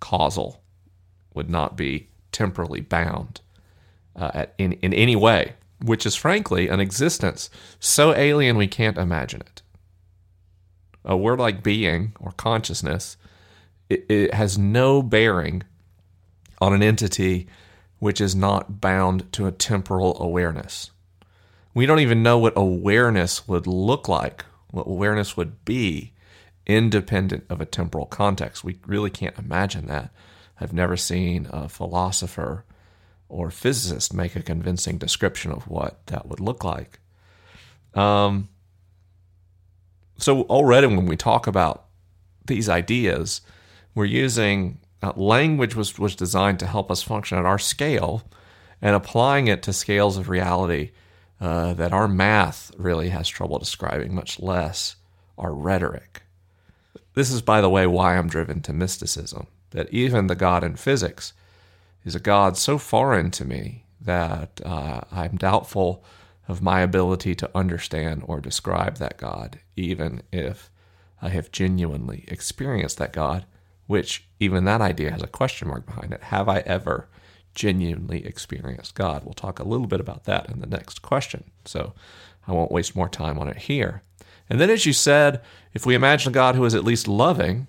causal, 0.00 0.62
would 1.34 1.48
not 1.50 1.76
be 1.76 2.08
temporally 2.30 2.82
bound 2.82 3.40
uh, 4.14 4.30
at, 4.34 4.54
in, 4.58 4.72
in 4.74 4.92
any 4.92 5.16
way, 5.16 5.54
which 5.82 6.06
is 6.06 6.14
frankly 6.14 6.68
an 6.68 6.80
existence 6.80 7.50
so 7.78 8.14
alien 8.14 8.56
we 8.56 8.66
can't 8.66 8.98
imagine 8.98 9.40
it. 9.40 9.62
A 11.04 11.16
word 11.16 11.38
like 11.38 11.62
being 11.62 12.14
or 12.18 12.32
consciousness, 12.32 13.16
it, 13.88 14.04
it 14.08 14.34
has 14.34 14.58
no 14.58 15.02
bearing 15.02 15.62
on 16.60 16.72
an 16.72 16.82
entity 16.82 17.46
which 17.98 18.20
is 18.20 18.34
not 18.34 18.80
bound 18.80 19.30
to 19.32 19.46
a 19.46 19.52
temporal 19.52 20.20
awareness. 20.20 20.90
We 21.74 21.86
don't 21.86 22.00
even 22.00 22.22
know 22.22 22.38
what 22.38 22.54
awareness 22.56 23.46
would 23.46 23.66
look 23.66 24.08
like, 24.08 24.44
what 24.70 24.86
awareness 24.86 25.36
would 25.36 25.64
be, 25.64 26.12
independent 26.66 27.44
of 27.48 27.60
a 27.60 27.66
temporal 27.66 28.06
context. 28.06 28.64
We 28.64 28.78
really 28.86 29.10
can't 29.10 29.38
imagine 29.38 29.86
that. 29.86 30.10
I've 30.60 30.72
never 30.72 30.96
seen 30.96 31.46
a 31.50 31.68
philosopher 31.68 32.64
or 33.28 33.50
physicist 33.50 34.14
make 34.14 34.36
a 34.36 34.42
convincing 34.42 34.98
description 34.98 35.50
of 35.50 35.68
what 35.68 36.06
that 36.06 36.26
would 36.26 36.40
look 36.40 36.64
like. 36.64 37.00
Um, 37.94 38.48
so 40.18 40.42
already 40.42 40.86
when 40.86 41.06
we 41.06 41.16
talk 41.16 41.46
about 41.46 41.86
these 42.46 42.68
ideas, 42.68 43.40
we're 43.94 44.04
using 44.04 44.78
uh, 45.02 45.12
language 45.16 45.74
was, 45.74 45.98
was 45.98 46.14
designed 46.14 46.58
to 46.60 46.66
help 46.66 46.90
us 46.90 47.02
function 47.02 47.38
at 47.38 47.44
our 47.44 47.58
scale 47.58 48.22
and 48.80 48.94
applying 48.94 49.48
it 49.48 49.62
to 49.62 49.72
scales 49.72 50.16
of 50.16 50.28
reality 50.28 50.92
uh, 51.40 51.74
that 51.74 51.92
our 51.92 52.08
math 52.08 52.70
really 52.76 53.10
has 53.10 53.28
trouble 53.28 53.58
describing, 53.58 54.14
much 54.14 54.40
less 54.40 54.96
our 55.36 55.52
rhetoric. 55.52 56.22
This 57.14 57.30
is, 57.30 57.42
by 57.42 57.60
the 57.60 57.70
way, 57.70 57.86
why 57.86 58.16
I'm 58.16 58.28
driven 58.28 58.60
to 58.62 58.72
mysticism, 58.72 59.46
that 59.70 59.90
even 59.90 60.26
the 60.26 60.34
God 60.34 60.62
in 60.64 60.76
physics 60.76 61.32
is 62.06 62.14
a 62.14 62.20
God 62.20 62.56
so 62.56 62.78
foreign 62.78 63.30
to 63.32 63.44
me 63.44 63.84
that 64.00 64.62
uh, 64.64 65.02
I'm 65.12 65.36
doubtful 65.36 66.02
of 66.48 66.62
my 66.62 66.80
ability 66.80 67.34
to 67.34 67.50
understand 67.54 68.22
or 68.24 68.40
describe 68.40 68.96
that 68.96 69.18
God, 69.18 69.58
even 69.76 70.22
if 70.32 70.70
I 71.20 71.28
have 71.28 71.52
genuinely 71.52 72.24
experienced 72.28 72.96
that 72.96 73.12
God 73.12 73.44
which 73.86 74.26
even 74.40 74.64
that 74.64 74.80
idea 74.80 75.10
has 75.10 75.22
a 75.22 75.28
question 75.28 75.68
mark 75.68 75.86
behind 75.86 76.12
it. 76.12 76.24
Have 76.24 76.48
I 76.48 76.58
ever 76.60 77.08
genuinely 77.54 78.26
experienced 78.26 78.94
God? 78.94 79.24
We'll 79.24 79.34
talk 79.34 79.58
a 79.58 79.64
little 79.64 79.86
bit 79.86 80.00
about 80.00 80.24
that 80.24 80.50
in 80.50 80.60
the 80.60 80.66
next 80.66 81.02
question. 81.02 81.50
So 81.64 81.94
I 82.46 82.52
won't 82.52 82.72
waste 82.72 82.96
more 82.96 83.08
time 83.08 83.38
on 83.38 83.48
it 83.48 83.56
here. 83.56 84.02
And 84.48 84.60
then, 84.60 84.70
as 84.70 84.86
you 84.86 84.92
said, 84.92 85.40
if 85.74 85.86
we 85.86 85.94
imagine 85.94 86.30
a 86.30 86.34
God 86.34 86.54
who 86.54 86.64
is 86.64 86.74
at 86.74 86.84
least 86.84 87.08
loving 87.08 87.66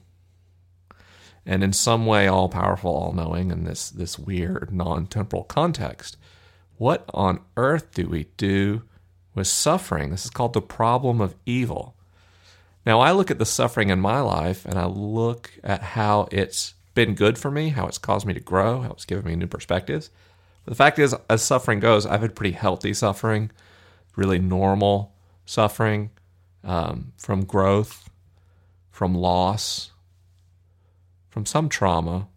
and 1.48 1.64
in 1.64 1.72
some 1.72 2.06
way 2.06 2.28
all 2.28 2.50
powerful, 2.50 2.94
all 2.94 3.14
knowing 3.14 3.52
in 3.52 3.64
this, 3.64 3.90
this 3.90 4.20
weird 4.20 4.70
non 4.72 5.08
temporal 5.08 5.46
context, 5.46 6.18
what 6.78 7.10
on 7.14 7.40
earth 7.56 7.94
do 7.94 8.08
we 8.08 8.26
do 8.36 8.84
with 9.34 9.48
suffering? 9.48 10.12
This 10.12 10.26
is 10.26 10.30
called 10.30 10.54
the 10.54 10.62
problem 10.62 11.22
of 11.22 11.36
evil. 11.46 11.96
Now, 12.86 13.00
I 13.00 13.12
look 13.14 13.32
at 13.32 13.40
the 13.40 13.46
suffering 13.46 13.90
in 13.90 14.00
my 14.00 14.20
life 14.20 14.66
and 14.66 14.78
I 14.78 14.86
look 14.86 15.52
at 15.64 15.82
how 15.82 16.28
it's 16.32 16.74
been 16.94 17.16
good 17.16 17.38
for 17.38 17.50
me, 17.50 17.70
how 17.70 17.88
it's 17.88 17.98
caused 17.98 18.26
me 18.26 18.34
to 18.34 18.40
grow, 18.42 18.82
how 18.82 18.92
it's 18.92 19.06
given 19.06 19.26
me 19.26 19.36
new 19.36 19.48
perspectives. 19.48 20.10
But 20.66 20.72
the 20.72 20.78
fact 20.78 21.00
is, 21.00 21.16
as 21.30 21.42
suffering 21.42 21.80
goes, 21.80 22.06
I've 22.06 22.22
had 22.22 22.36
pretty 22.36 22.56
healthy 22.56 22.94
suffering, 22.94 23.52
really 24.18 24.40
normal 24.40 25.14
suffering 25.46 26.12
um, 26.66 27.14
from 27.18 27.46
growth, 27.46 28.10
from 28.92 29.16
loss, 29.16 29.92
from 31.38 31.45
some 31.45 31.69
trauma. 31.69 32.28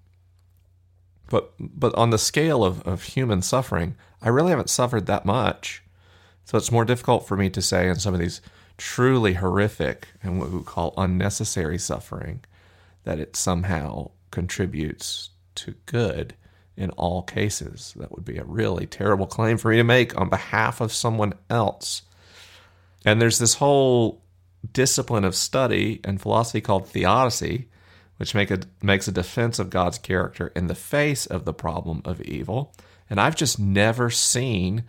But, 1.30 1.54
but 1.58 1.94
on 1.94 2.10
the 2.10 2.18
scale 2.18 2.62
of, 2.62 2.86
of 2.86 3.02
human 3.02 3.40
suffering, 3.40 3.96
I 4.20 4.28
really 4.28 4.50
haven't 4.50 4.68
suffered 4.68 5.06
that 5.06 5.24
much. 5.24 5.82
So 6.44 6.58
it's 6.58 6.70
more 6.70 6.84
difficult 6.84 7.26
for 7.26 7.34
me 7.34 7.48
to 7.48 7.62
say 7.62 7.88
in 7.88 7.94
some 7.94 8.12
of 8.12 8.20
these 8.20 8.42
truly 8.76 9.32
horrific 9.32 10.08
and 10.22 10.38
what 10.38 10.50
we 10.50 10.62
call 10.64 10.92
unnecessary 10.98 11.78
suffering, 11.78 12.44
that 13.04 13.18
it 13.18 13.36
somehow 13.36 14.10
contributes 14.30 15.30
to 15.54 15.76
good 15.86 16.34
in 16.76 16.90
all 16.90 17.22
cases. 17.22 17.94
That 17.96 18.12
would 18.12 18.26
be 18.26 18.36
a 18.36 18.44
really 18.44 18.84
terrible 18.84 19.26
claim 19.26 19.56
for 19.56 19.70
me 19.70 19.78
to 19.78 19.82
make 19.82 20.14
on 20.20 20.28
behalf 20.28 20.82
of 20.82 20.92
someone 20.92 21.32
else. 21.48 22.02
And 23.06 23.18
there's 23.18 23.38
this 23.38 23.54
whole 23.54 24.20
discipline 24.74 25.24
of 25.24 25.34
study 25.34 26.00
and 26.04 26.20
philosophy 26.20 26.60
called 26.60 26.86
theodicy, 26.86 27.68
which 28.20 28.34
make 28.34 28.50
a, 28.50 28.60
makes 28.82 29.08
a 29.08 29.12
defense 29.12 29.58
of 29.58 29.70
God's 29.70 29.96
character 29.96 30.48
in 30.54 30.66
the 30.66 30.74
face 30.74 31.24
of 31.24 31.46
the 31.46 31.54
problem 31.54 32.02
of 32.04 32.20
evil. 32.20 32.74
And 33.08 33.18
I've 33.18 33.34
just 33.34 33.58
never 33.58 34.10
seen 34.10 34.84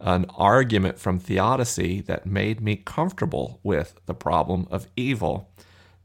an 0.00 0.24
argument 0.34 0.98
from 0.98 1.18
theodicy 1.18 2.00
that 2.00 2.24
made 2.24 2.62
me 2.62 2.76
comfortable 2.76 3.60
with 3.62 4.00
the 4.06 4.14
problem 4.14 4.66
of 4.70 4.86
evil. 4.96 5.50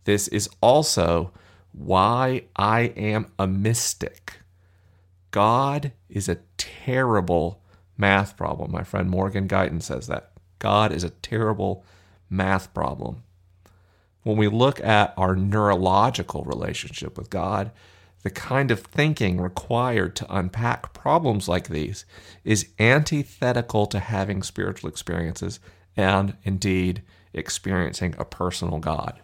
This 0.04 0.28
is 0.28 0.50
also 0.60 1.32
why 1.72 2.44
I 2.58 2.92
am 2.98 3.32
a 3.40 3.48
mystic. 3.48 4.42
God 5.32 5.94
is 6.10 6.28
a 6.28 6.40
terrible 6.58 7.64
math 7.98 8.36
problem. 8.36 8.74
My 8.74 8.84
friend 8.84 9.10
Morgan 9.10 9.48
Guyton 9.48 9.82
says 9.82 10.08
that. 10.08 10.32
God 10.60 10.92
is 10.92 11.06
a 11.06 11.10
terrible 11.10 11.86
math 12.30 12.74
problem. 12.74 13.24
When 14.26 14.38
we 14.38 14.48
look 14.48 14.84
at 14.84 15.14
our 15.18 15.36
neurological 15.36 16.44
relationship 16.46 17.16
with 17.16 17.30
God, 17.30 17.70
the 18.24 18.32
kind 18.32 18.72
of 18.72 18.80
thinking 18.80 19.40
required 19.40 20.16
to 20.16 20.36
unpack 20.36 20.96
problems 20.96 21.48
like 21.48 21.68
these 21.68 22.06
is 22.44 22.70
antithetical 22.80 23.86
to 23.86 24.00
having 24.00 24.42
spiritual 24.42 24.90
experiences 24.90 25.60
and 25.96 26.36
indeed 26.42 27.04
experiencing 27.34 28.16
a 28.18 28.26
personal 28.26 28.80
God. 28.80 29.20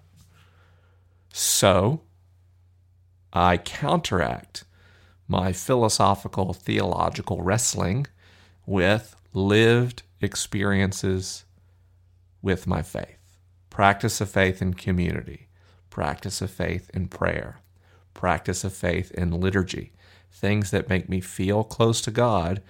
So, 1.33 2.01
I 3.33 3.57
counteract 3.57 4.65
my 5.27 5.51
philosophical 5.51 6.53
theological 6.53 7.41
wrestling 7.41 8.05
with 8.67 9.15
lived 9.33 10.03
experiences 10.21 11.43
with 12.43 12.67
my 12.67 12.83
faith. 12.83 13.20
Practice 13.71 14.21
of 14.21 14.29
faith 14.29 14.61
in 14.61 14.75
community, 14.75 15.47
practice 15.89 16.41
of 16.41 16.51
faith 16.51 16.91
in 16.93 17.07
prayer, 17.07 17.61
practice 18.13 18.63
of 18.63 18.73
faith 18.73 19.11
in 19.11 19.31
liturgy, 19.31 19.93
things 20.31 20.71
that 20.71 20.89
make 20.89 21.09
me 21.09 21.21
feel 21.21 21.63
close 21.63 22.01
to 22.01 22.11
God. 22.11 22.61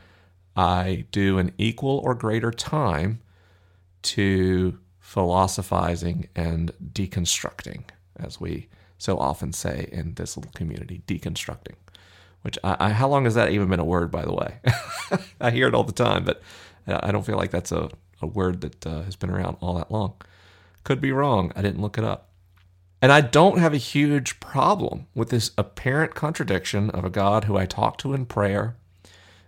I 0.56 1.06
do 1.12 1.40
an 1.40 1.54
equal 1.58 2.00
or 2.06 2.16
greater 2.16 2.52
time 2.52 3.20
to 4.04 4.80
philosophizing 5.00 6.30
and 6.36 6.72
deconstructing, 6.94 7.84
as 8.18 8.40
we 8.40 8.70
so 9.00 9.18
often 9.18 9.54
say 9.54 9.90
in 9.92 10.14
this 10.14 10.38
little 10.38 10.52
community, 10.54 11.02
deconstructing. 11.08 11.76
Which 12.44 12.60
I, 12.64 12.78
I, 12.80 12.90
how 12.92 13.08
long 13.10 13.26
has 13.26 13.36
that 13.36 13.52
even 13.52 13.70
been 13.70 13.80
a 13.80 13.86
word, 13.86 14.12
by 14.12 14.24
the 14.24 14.34
way? 14.34 14.60
I 15.42 15.52
hear 15.52 15.68
it 15.68 15.74
all 15.76 15.84
the 15.84 15.92
time, 15.92 16.26
but 16.26 16.42
I 16.88 17.12
don't 17.12 17.26
feel 17.26 17.38
like 17.38 17.52
that's 17.52 17.72
a, 17.72 17.90
a 18.22 18.28
word 18.28 18.62
that 18.62 18.86
uh, 18.88 19.02
has 19.04 19.16
been 19.16 19.32
around 19.32 19.58
all 19.62 19.74
that 19.76 19.92
long. 19.92 20.14
Could 20.84 21.02
be 21.02 21.12
wrong. 21.12 21.52
I 21.56 21.62
didn't 21.62 21.82
look 21.82 21.98
it 21.98 22.04
up. 22.04 22.30
And 23.02 23.12
I 23.12 23.22
don't 23.22 23.58
have 23.58 23.74
a 23.74 23.78
huge 23.78 24.40
problem 24.40 25.08
with 25.16 25.30
this 25.30 25.52
apparent 25.58 26.14
contradiction 26.14 26.90
of 26.92 27.04
a 27.04 27.10
God 27.10 27.46
who 27.46 27.58
I 27.58 27.66
talk 27.66 27.98
to 28.00 28.14
in 28.14 28.26
prayer 28.26 28.76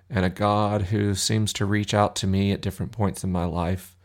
and 0.10 0.26
a 0.26 0.30
God 0.30 0.84
who 0.84 1.14
seems 1.14 1.54
to 1.54 1.66
reach 1.66 1.94
out 1.94 2.16
to 2.18 2.28
me 2.28 2.52
at 2.52 2.62
different 2.62 2.92
points 2.92 3.24
in 3.24 3.32
my 3.32 3.46
life 3.46 3.96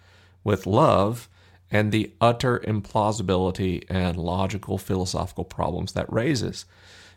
with 0.45 0.67
love 0.67 1.29
and 1.71 1.93
the 1.93 2.13
utter 2.21 2.59
implausibility 2.61 3.85
and 3.89 4.17
logical 4.17 4.79
philosophical 4.79 5.45
problems 5.45 5.93
that 5.93 6.11
raises. 6.13 6.65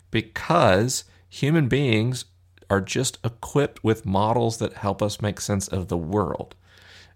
Because 0.10 1.06
human 1.30 1.68
beings 1.68 2.26
are 2.70 2.82
just 2.82 3.18
equipped 3.24 3.84
with 3.84 4.06
models 4.06 4.58
that 4.58 4.74
help 4.74 5.02
us 5.02 5.22
make 5.22 5.42
sense 5.42 5.68
of 5.68 5.88
the 5.88 5.98
world. 5.98 6.56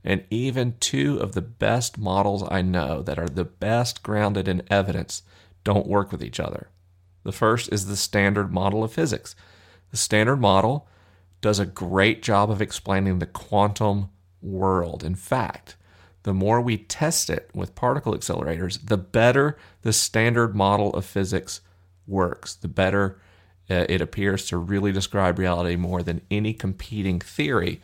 And 0.05 0.23
even 0.29 0.75
two 0.79 1.17
of 1.17 1.33
the 1.33 1.41
best 1.41 1.97
models 1.97 2.43
I 2.49 2.61
know 2.61 3.01
that 3.01 3.17
are 3.17 3.27
the 3.27 3.43
best 3.43 4.03
grounded 4.03 4.47
in 4.47 4.61
evidence 4.69 5.23
don't 5.63 5.87
work 5.87 6.11
with 6.11 6.23
each 6.23 6.39
other. 6.39 6.69
The 7.23 7.31
first 7.31 7.73
is 7.73 7.87
the 7.87 7.97
standard 7.97 8.53
model 8.53 8.83
of 8.83 8.93
physics. 8.93 9.35
The 9.89 9.97
standard 9.97 10.37
model 10.37 10.87
does 11.41 11.57
a 11.57 11.65
great 11.65 12.21
job 12.21 12.51
of 12.51 12.61
explaining 12.61 13.17
the 13.17 13.25
quantum 13.25 14.09
world. 14.43 15.03
In 15.03 15.15
fact, 15.15 15.75
the 16.21 16.33
more 16.33 16.61
we 16.61 16.77
test 16.77 17.31
it 17.31 17.49
with 17.53 17.75
particle 17.75 18.13
accelerators, 18.13 18.85
the 18.85 18.97
better 18.97 19.57
the 19.81 19.93
standard 19.93 20.55
model 20.55 20.93
of 20.93 21.03
physics 21.03 21.61
works, 22.05 22.53
the 22.53 22.67
better 22.67 23.19
uh, 23.69 23.85
it 23.89 24.01
appears 24.01 24.45
to 24.47 24.57
really 24.57 24.91
describe 24.91 25.39
reality 25.39 25.75
more 25.75 26.03
than 26.03 26.21
any 26.29 26.53
competing 26.53 27.19
theory, 27.19 27.81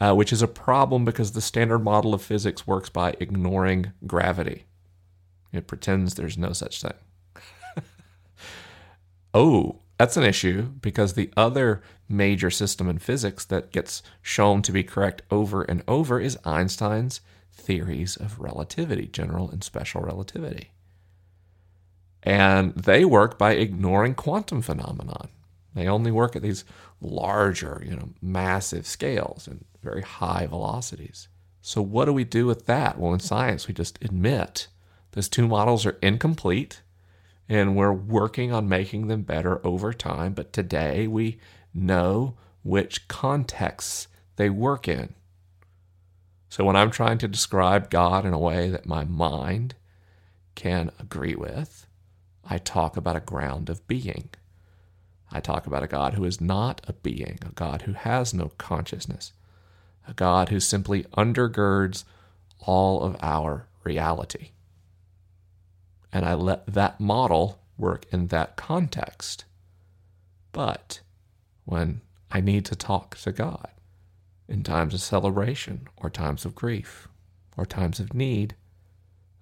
uh, 0.00 0.14
which 0.14 0.32
is 0.32 0.42
a 0.42 0.48
problem 0.48 1.04
because 1.04 1.32
the 1.32 1.40
standard 1.40 1.80
model 1.80 2.14
of 2.14 2.22
physics 2.22 2.66
works 2.66 2.88
by 2.88 3.14
ignoring 3.20 3.92
gravity. 4.06 4.64
It 5.52 5.66
pretends 5.66 6.14
there's 6.14 6.36
no 6.36 6.52
such 6.52 6.82
thing. 6.82 6.92
oh, 9.34 9.80
that's 9.98 10.16
an 10.16 10.24
issue 10.24 10.62
because 10.80 11.14
the 11.14 11.30
other 11.36 11.82
major 12.08 12.50
system 12.50 12.88
in 12.88 12.98
physics 12.98 13.44
that 13.46 13.72
gets 13.72 14.02
shown 14.20 14.62
to 14.62 14.72
be 14.72 14.82
correct 14.82 15.22
over 15.30 15.62
and 15.62 15.82
over 15.88 16.20
is 16.20 16.38
Einstein's 16.44 17.20
theories 17.50 18.16
of 18.16 18.38
relativity, 18.38 19.06
general 19.06 19.50
and 19.50 19.64
special 19.64 20.02
relativity. 20.02 20.70
And 22.22 22.74
they 22.74 23.04
work 23.04 23.38
by 23.38 23.52
ignoring 23.52 24.14
quantum 24.14 24.60
phenomenon. 24.60 25.28
They 25.76 25.88
only 25.88 26.10
work 26.10 26.34
at 26.34 26.40
these 26.40 26.64
larger, 27.02 27.82
you 27.84 27.94
know, 27.94 28.08
massive 28.22 28.86
scales 28.86 29.46
and 29.46 29.66
very 29.82 30.00
high 30.00 30.46
velocities. 30.46 31.28
So 31.60 31.82
what 31.82 32.06
do 32.06 32.14
we 32.14 32.24
do 32.24 32.46
with 32.46 32.64
that? 32.64 32.98
Well, 32.98 33.12
in 33.12 33.20
science, 33.20 33.68
we 33.68 33.74
just 33.74 34.02
admit 34.02 34.68
those 35.12 35.28
two 35.28 35.46
models 35.46 35.84
are 35.84 35.98
incomplete 36.00 36.80
and 37.46 37.76
we're 37.76 37.92
working 37.92 38.54
on 38.54 38.70
making 38.70 39.08
them 39.08 39.20
better 39.20 39.64
over 39.66 39.92
time, 39.92 40.32
but 40.32 40.50
today 40.50 41.06
we 41.06 41.38
know 41.74 42.36
which 42.62 43.06
contexts 43.06 44.08
they 44.36 44.48
work 44.48 44.88
in. 44.88 45.12
So 46.48 46.64
when 46.64 46.74
I'm 46.74 46.90
trying 46.90 47.18
to 47.18 47.28
describe 47.28 47.90
God 47.90 48.24
in 48.24 48.32
a 48.32 48.38
way 48.38 48.70
that 48.70 48.86
my 48.86 49.04
mind 49.04 49.74
can 50.54 50.90
agree 50.98 51.34
with, 51.34 51.86
I 52.48 52.56
talk 52.56 52.96
about 52.96 53.16
a 53.16 53.20
ground 53.20 53.68
of 53.68 53.86
being. 53.86 54.30
I 55.36 55.40
talk 55.40 55.66
about 55.66 55.82
a 55.82 55.86
God 55.86 56.14
who 56.14 56.24
is 56.24 56.40
not 56.40 56.80
a 56.88 56.94
being, 56.94 57.38
a 57.42 57.50
God 57.50 57.82
who 57.82 57.92
has 57.92 58.32
no 58.32 58.52
consciousness, 58.56 59.34
a 60.08 60.14
God 60.14 60.48
who 60.48 60.60
simply 60.60 61.02
undergirds 61.14 62.04
all 62.60 63.02
of 63.02 63.18
our 63.20 63.66
reality. 63.84 64.52
And 66.10 66.24
I 66.24 66.32
let 66.32 66.66
that 66.72 67.00
model 67.00 67.60
work 67.76 68.06
in 68.10 68.28
that 68.28 68.56
context. 68.56 69.44
But 70.52 71.00
when 71.66 72.00
I 72.30 72.40
need 72.40 72.64
to 72.64 72.74
talk 72.74 73.18
to 73.18 73.30
God, 73.30 73.68
in 74.48 74.62
times 74.62 74.94
of 74.94 75.02
celebration 75.02 75.86
or 75.98 76.08
times 76.08 76.46
of 76.46 76.54
grief 76.54 77.08
or 77.58 77.66
times 77.66 78.00
of 78.00 78.14
need, 78.14 78.54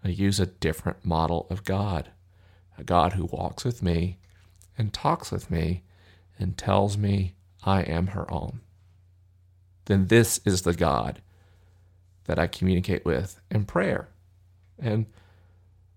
I 0.03 0.09
use 0.09 0.41
a 0.41 0.47
different 0.47 1.05
model 1.05 1.47
of 1.51 1.63
God, 1.63 2.11
a 2.77 2.83
God 2.83 3.13
who 3.13 3.27
walks 3.27 3.65
with 3.65 3.81
me 3.81 4.19
and 4.77 4.93
talks 4.93 5.31
with 5.31 5.51
me 5.51 5.83
and 6.39 6.57
tells 6.57 6.97
me 6.97 7.35
I 7.63 7.83
am 7.83 8.09
her 8.09 8.31
own. 8.31 8.61
Then 9.87 10.07
this 10.07 10.41
is 10.45 10.63
the 10.63 10.75
God 10.75 11.21
that 12.25 12.39
I 12.39 12.47
communicate 12.47 13.05
with 13.05 13.41
in 13.51 13.65
prayer. 13.65 14.09
And 14.79 15.07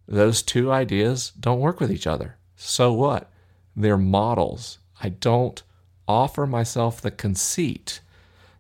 those 0.08 0.42
two 0.42 0.72
ideas 0.72 1.32
don't 1.40 1.60
work 1.60 1.80
with 1.80 1.92
each 1.92 2.08
other. 2.08 2.38
So 2.56 2.94
what? 2.94 3.30
They're 3.76 3.98
models. 3.98 4.80
I 5.02 5.10
don't 5.10 5.62
offer 6.08 6.46
myself 6.46 7.02
the 7.02 7.12
conceit 7.12 8.02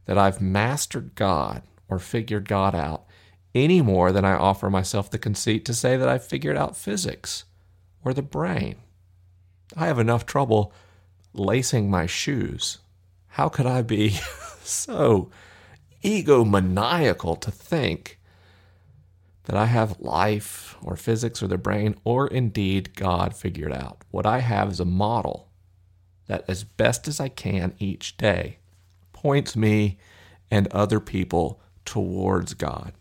that 0.06 0.17
I've 0.17 0.41
mastered 0.41 1.15
God 1.15 1.63
or 1.89 1.99
figured 1.99 2.47
God 2.47 2.75
out 2.75 3.06
any 3.56 3.82
more 3.82 4.12
than 4.12 4.25
I 4.25 4.34
offer 4.34 4.69
myself 4.69 5.10
the 5.10 5.17
conceit 5.17 5.65
to 5.65 5.73
say 5.73 5.97
that 5.97 6.08
I've 6.08 6.25
figured 6.25 6.58
out 6.58 6.77
physics 6.77 7.45
or 8.03 8.13
the 8.13 8.21
brain. 8.21 8.75
I 9.75 9.88
have 9.88 9.99
enough 9.99 10.25
trouble 10.25 10.73
lacing 11.34 11.89
my 11.89 12.06
shoes. 12.06 12.80
How 13.27 13.49
could 13.49 13.65
I 13.65 13.82
be 13.82 14.10
so 14.63 15.30
egomaniacal 16.03 17.39
to 17.41 17.51
think 17.51 18.19
that 19.45 19.56
I 19.56 19.65
have 19.65 19.99
life 19.99 20.75
or 20.82 20.95
physics 20.95 21.41
or 21.41 21.47
the 21.47 21.58
brain 21.58 21.95
or 22.03 22.27
indeed 22.27 22.95
God 22.95 23.36
figured 23.36 23.73
out? 23.73 24.03
What 24.12 24.25
I 24.25 24.39
have 24.39 24.71
is 24.71 24.80
a 24.80 24.86
model 24.86 25.49
that, 26.27 26.43
as 26.47 26.63
best 26.63 27.08
as 27.08 27.19
I 27.19 27.30
can 27.30 27.73
each 27.80 28.17
day, 28.17 28.58
points 29.13 29.56
me 29.56 29.97
and 30.51 30.67
other 30.69 30.99
people 30.99 31.62
towards 31.86 32.53
God. 32.53 32.93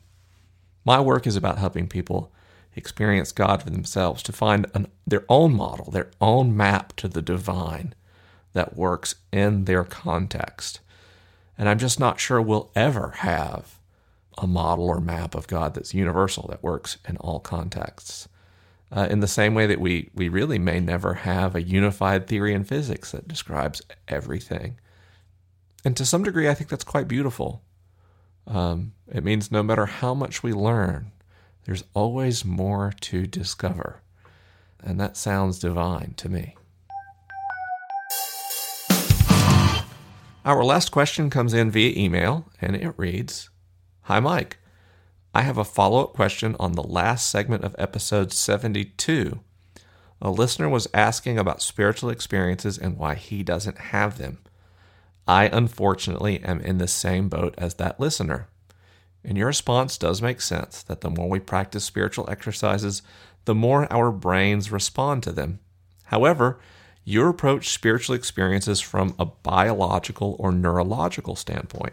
My 0.85 1.01
work 1.01 1.27
is 1.27 1.37
about 1.37 1.59
helping 1.59 1.89
people 1.89 2.33
experience 2.77 3.33
God 3.33 3.63
for 3.63 3.71
themselves, 3.71 4.23
to 4.25 4.33
find 4.33 4.67
an, 4.75 4.87
their 5.07 5.25
own 5.29 5.55
model, 5.55 5.91
their 5.91 6.11
own 6.21 6.57
map 6.57 6.95
to 6.97 7.09
the 7.09 7.23
divine 7.23 7.95
that 8.53 8.77
works 8.77 9.17
in 9.33 9.65
their 9.65 9.85
context. 9.85 10.81
And 11.59 11.69
I'm 11.69 11.79
just 11.79 11.99
not 11.99 12.21
sure 12.21 12.41
we'll 12.43 12.71
ever 12.75 13.11
have 13.19 13.79
a 14.39 14.47
model 14.47 14.87
or 14.89 15.01
map 15.01 15.35
of 15.35 15.47
God 15.47 15.75
that's 15.75 15.95
universal, 15.95 16.47
that 16.51 16.63
works 16.63 16.99
in 17.09 17.17
all 17.17 17.41
contexts. 17.41 18.29
uh, 18.93 19.09
in 19.11 19.21
the 19.21 19.29
same 19.29 19.55
way 19.55 19.67
that 19.67 19.81
we, 19.81 20.11
we 20.15 20.29
really 20.29 20.59
may 20.59 20.81
never 20.81 21.15
have 21.15 21.55
a 21.55 21.63
unified 21.63 22.27
theory 22.27 22.55
in 22.55 22.65
physics 22.65 23.13
that 23.13 23.29
describes 23.29 23.83
everything. 24.09 24.79
And 25.85 25.97
to 25.97 26.07
some 26.07 26.25
degree, 26.25 26.49
I 26.49 26.55
think 26.55 26.71
that's 26.71 26.85
quite 26.85 27.09
beautiful. 27.09 27.63
Um, 28.47 28.93
it 29.13 29.25
means 29.25 29.51
no 29.51 29.63
matter 29.63 29.87
how 29.87 30.15
much 30.15 30.43
we 30.43 30.53
learn, 30.53 31.11
there's 31.67 31.85
always 31.95 32.45
more 32.45 32.95
to 33.01 33.27
discover. 33.27 34.01
And 34.83 35.01
that 35.01 35.17
sounds 35.17 35.59
divine 35.59 36.15
to 36.17 36.29
me. 36.29 36.55
Our 40.45 40.65
last 40.65 40.93
question 40.93 41.29
comes 41.29 41.53
in 41.53 41.73
via 41.73 41.93
email, 41.97 42.49
and 42.61 42.77
it 42.77 42.95
reads 42.97 43.51
Hi, 44.03 44.21
Mike. 44.21 44.59
I 45.35 45.43
have 45.43 45.59
a 45.59 45.65
follow 45.65 46.05
up 46.05 46.13
question 46.13 46.55
on 46.61 46.73
the 46.73 46.85
last 46.85 47.29
segment 47.29 47.65
of 47.65 47.75
episode 47.79 48.33
72. 48.33 49.41
A 50.23 50.31
listener 50.31 50.69
was 50.69 50.87
asking 50.95 51.37
about 51.37 51.63
spiritual 51.63 52.11
experiences 52.11 52.79
and 52.79 52.97
why 52.97 53.17
he 53.17 53.43
doesn't 53.43 53.79
have 53.79 54.19
them. 54.19 54.39
I 55.27 55.51
unfortunately 55.53 56.39
am 56.45 56.61
in 56.61 56.79
the 56.79 56.87
same 56.87 57.29
boat 57.29 57.57
as 57.59 57.75
that 57.75 57.99
listener. 57.99 58.49
And 59.27 59.37
your 59.37 59.49
response 59.49 59.99
does 59.99 60.23
make 60.23 60.41
sense 60.41 60.85
that 60.85 61.01
the 61.01 61.11
more 61.11 61.29
we 61.29 61.41
practice 61.41 61.85
spiritual 61.85 62.31
exercises, 62.31 63.03
the 63.45 63.57
more 63.57 63.93
our 63.93 64.13
brains 64.13 64.71
respond 64.71 65.25
to 65.25 65.33
them. 65.33 65.59
However, 66.05 66.61
you 67.05 67.27
approach 67.27 67.71
spiritual 67.71 68.15
experiences 68.15 68.81
from 68.81 69.17
a 69.19 69.27
biological 69.27 70.37
or 70.39 70.53
neurological 70.53 71.35
standpoint. 71.35 71.93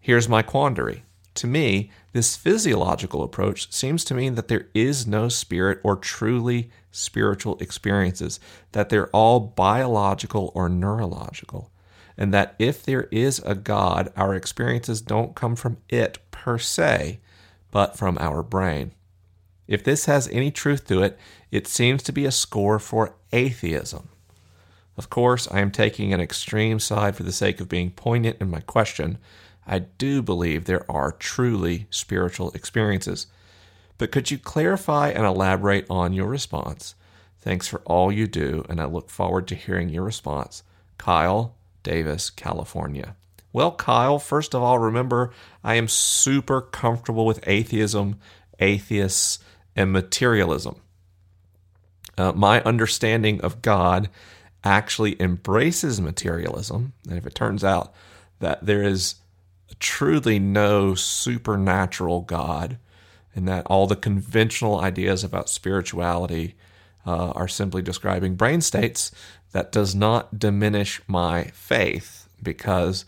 Here's 0.00 0.28
my 0.28 0.40
quandary. 0.40 1.04
To 1.34 1.46
me, 1.46 1.90
this 2.12 2.34
physiological 2.34 3.22
approach 3.22 3.70
seems 3.70 4.04
to 4.04 4.14
mean 4.14 4.36
that 4.36 4.48
there 4.48 4.68
is 4.72 5.06
no 5.06 5.28
spirit 5.28 5.80
or 5.82 5.96
truly 5.96 6.70
spiritual 6.92 7.58
experiences, 7.58 8.40
that 8.72 8.88
they're 8.88 9.10
all 9.10 9.40
biological 9.40 10.50
or 10.54 10.70
neurological 10.70 11.70
and 12.16 12.32
that 12.32 12.54
if 12.58 12.82
there 12.82 13.08
is 13.10 13.40
a 13.40 13.54
God, 13.54 14.12
our 14.16 14.34
experiences 14.34 15.00
don't 15.00 15.34
come 15.34 15.56
from 15.56 15.78
it 15.88 16.18
per 16.30 16.58
se, 16.58 17.20
but 17.70 17.96
from 17.96 18.16
our 18.18 18.42
brain. 18.42 18.92
If 19.66 19.82
this 19.82 20.04
has 20.04 20.28
any 20.28 20.50
truth 20.50 20.86
to 20.88 21.02
it, 21.02 21.18
it 21.50 21.66
seems 21.66 22.02
to 22.04 22.12
be 22.12 22.26
a 22.26 22.30
score 22.30 22.78
for 22.78 23.16
atheism. 23.32 24.08
Of 24.96 25.10
course, 25.10 25.48
I 25.50 25.60
am 25.60 25.70
taking 25.70 26.12
an 26.12 26.20
extreme 26.20 26.78
side 26.78 27.16
for 27.16 27.24
the 27.24 27.32
sake 27.32 27.60
of 27.60 27.68
being 27.68 27.90
poignant 27.90 28.36
in 28.40 28.50
my 28.50 28.60
question. 28.60 29.18
I 29.66 29.80
do 29.80 30.22
believe 30.22 30.64
there 30.64 30.88
are 30.90 31.12
truly 31.12 31.86
spiritual 31.90 32.52
experiences. 32.52 33.26
But 33.98 34.12
could 34.12 34.30
you 34.30 34.38
clarify 34.38 35.08
and 35.08 35.24
elaborate 35.24 35.86
on 35.88 36.12
your 36.12 36.26
response? 36.26 36.94
Thanks 37.38 37.66
for 37.66 37.80
all 37.80 38.12
you 38.12 38.26
do, 38.26 38.64
and 38.68 38.80
I 38.80 38.84
look 38.84 39.10
forward 39.10 39.48
to 39.48 39.54
hearing 39.54 39.88
your 39.88 40.04
response. 40.04 40.62
Kyle, 40.98 41.56
Davis, 41.84 42.30
California. 42.30 43.14
Well, 43.52 43.70
Kyle, 43.70 44.18
first 44.18 44.52
of 44.54 44.62
all, 44.62 44.80
remember 44.80 45.32
I 45.62 45.76
am 45.76 45.86
super 45.86 46.60
comfortable 46.60 47.24
with 47.24 47.46
atheism, 47.46 48.18
atheists, 48.58 49.38
and 49.76 49.92
materialism. 49.92 50.76
Uh, 52.18 52.32
my 52.32 52.60
understanding 52.62 53.40
of 53.42 53.62
God 53.62 54.08
actually 54.64 55.20
embraces 55.20 56.00
materialism. 56.00 56.94
And 57.08 57.16
if 57.16 57.26
it 57.26 57.34
turns 57.34 57.62
out 57.62 57.94
that 58.40 58.66
there 58.66 58.82
is 58.82 59.16
truly 59.78 60.38
no 60.38 60.94
supernatural 60.94 62.22
God, 62.22 62.78
and 63.34 63.48
that 63.48 63.66
all 63.66 63.86
the 63.86 63.96
conventional 63.96 64.80
ideas 64.80 65.24
about 65.24 65.48
spirituality 65.48 66.54
uh, 67.06 67.30
are 67.30 67.48
simply 67.48 67.82
describing 67.82 68.34
brain 68.34 68.60
states, 68.60 69.10
that 69.52 69.72
does 69.72 69.94
not 69.94 70.38
diminish 70.38 71.00
my 71.06 71.44
faith 71.54 72.28
because 72.42 73.04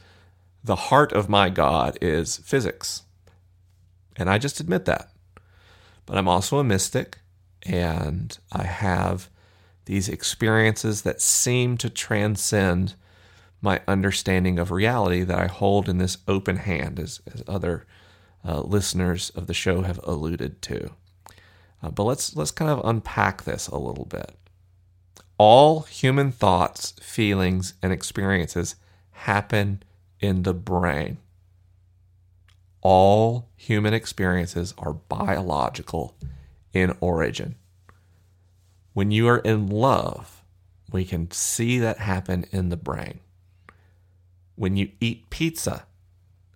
the 0.62 0.76
heart 0.76 1.12
of 1.12 1.28
my 1.28 1.48
God 1.48 1.98
is 2.00 2.38
physics. 2.38 3.02
And 4.16 4.30
I 4.30 4.38
just 4.38 4.60
admit 4.60 4.84
that. 4.86 5.10
But 6.06 6.18
I'm 6.18 6.28
also 6.28 6.58
a 6.58 6.64
mystic 6.64 7.18
and 7.64 8.36
I 8.52 8.64
have 8.64 9.28
these 9.86 10.08
experiences 10.08 11.02
that 11.02 11.20
seem 11.20 11.76
to 11.78 11.90
transcend 11.90 12.94
my 13.60 13.80
understanding 13.88 14.58
of 14.58 14.70
reality 14.70 15.22
that 15.22 15.38
I 15.38 15.46
hold 15.46 15.88
in 15.88 15.98
this 15.98 16.18
open 16.28 16.56
hand, 16.56 16.98
as, 16.98 17.20
as 17.32 17.42
other 17.48 17.86
uh, 18.46 18.60
listeners 18.60 19.30
of 19.30 19.46
the 19.46 19.54
show 19.54 19.82
have 19.82 20.00
alluded 20.04 20.62
to. 20.62 20.90
Uh, 21.82 21.90
but 21.90 22.04
let's 22.04 22.34
let's 22.36 22.50
kind 22.50 22.70
of 22.70 22.84
unpack 22.84 23.44
this 23.44 23.68
a 23.68 23.78
little 23.78 24.06
bit. 24.06 24.32
All 25.38 25.82
human 25.82 26.32
thoughts, 26.32 26.92
feelings, 27.02 27.74
and 27.82 27.92
experiences 27.92 28.76
happen 29.10 29.82
in 30.20 30.42
the 30.42 30.54
brain. 30.54 31.18
All 32.80 33.48
human 33.56 33.92
experiences 33.92 34.72
are 34.78 34.94
biological 34.94 36.16
in 36.72 36.96
origin. 37.00 37.56
When 38.92 39.10
you 39.10 39.28
are 39.28 39.38
in 39.38 39.66
love, 39.68 40.42
we 40.90 41.04
can 41.04 41.30
see 41.30 41.78
that 41.80 41.98
happen 41.98 42.46
in 42.50 42.70
the 42.70 42.76
brain. 42.76 43.20
When 44.54 44.76
you 44.76 44.90
eat 45.00 45.28
pizza 45.28 45.86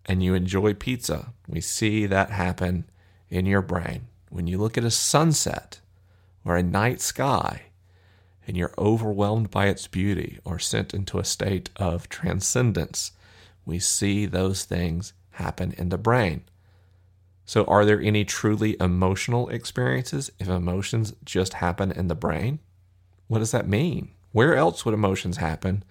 and 0.06 0.22
you 0.22 0.34
enjoy 0.34 0.72
pizza, 0.74 1.34
we 1.46 1.60
see 1.60 2.06
that 2.06 2.30
happen 2.30 2.84
in 3.28 3.44
your 3.44 3.60
brain. 3.60 4.06
When 4.30 4.46
you 4.46 4.58
look 4.58 4.78
at 4.78 4.84
a 4.84 4.90
sunset 4.90 5.80
or 6.44 6.56
a 6.56 6.62
night 6.62 7.00
sky, 7.00 7.62
and 8.46 8.56
you're 8.56 8.72
overwhelmed 8.78 9.50
by 9.50 9.66
its 9.66 9.86
beauty 9.86 10.38
or 10.44 10.58
sent 10.58 10.94
into 10.94 11.18
a 11.18 11.24
state 11.24 11.70
of 11.76 12.08
transcendence, 12.08 13.12
we 13.64 13.78
see 13.78 14.26
those 14.26 14.64
things 14.64 15.12
happen 15.32 15.72
in 15.76 15.90
the 15.90 15.98
brain. 15.98 16.42
So, 17.44 17.64
are 17.64 17.84
there 17.84 18.00
any 18.00 18.24
truly 18.24 18.76
emotional 18.80 19.48
experiences 19.48 20.30
if 20.38 20.48
emotions 20.48 21.12
just 21.24 21.54
happen 21.54 21.90
in 21.90 22.08
the 22.08 22.14
brain? 22.14 22.60
What 23.26 23.40
does 23.40 23.50
that 23.50 23.68
mean? 23.68 24.10
Where 24.32 24.54
else 24.54 24.84
would 24.84 24.94
emotions 24.94 25.38
happen 25.38 25.84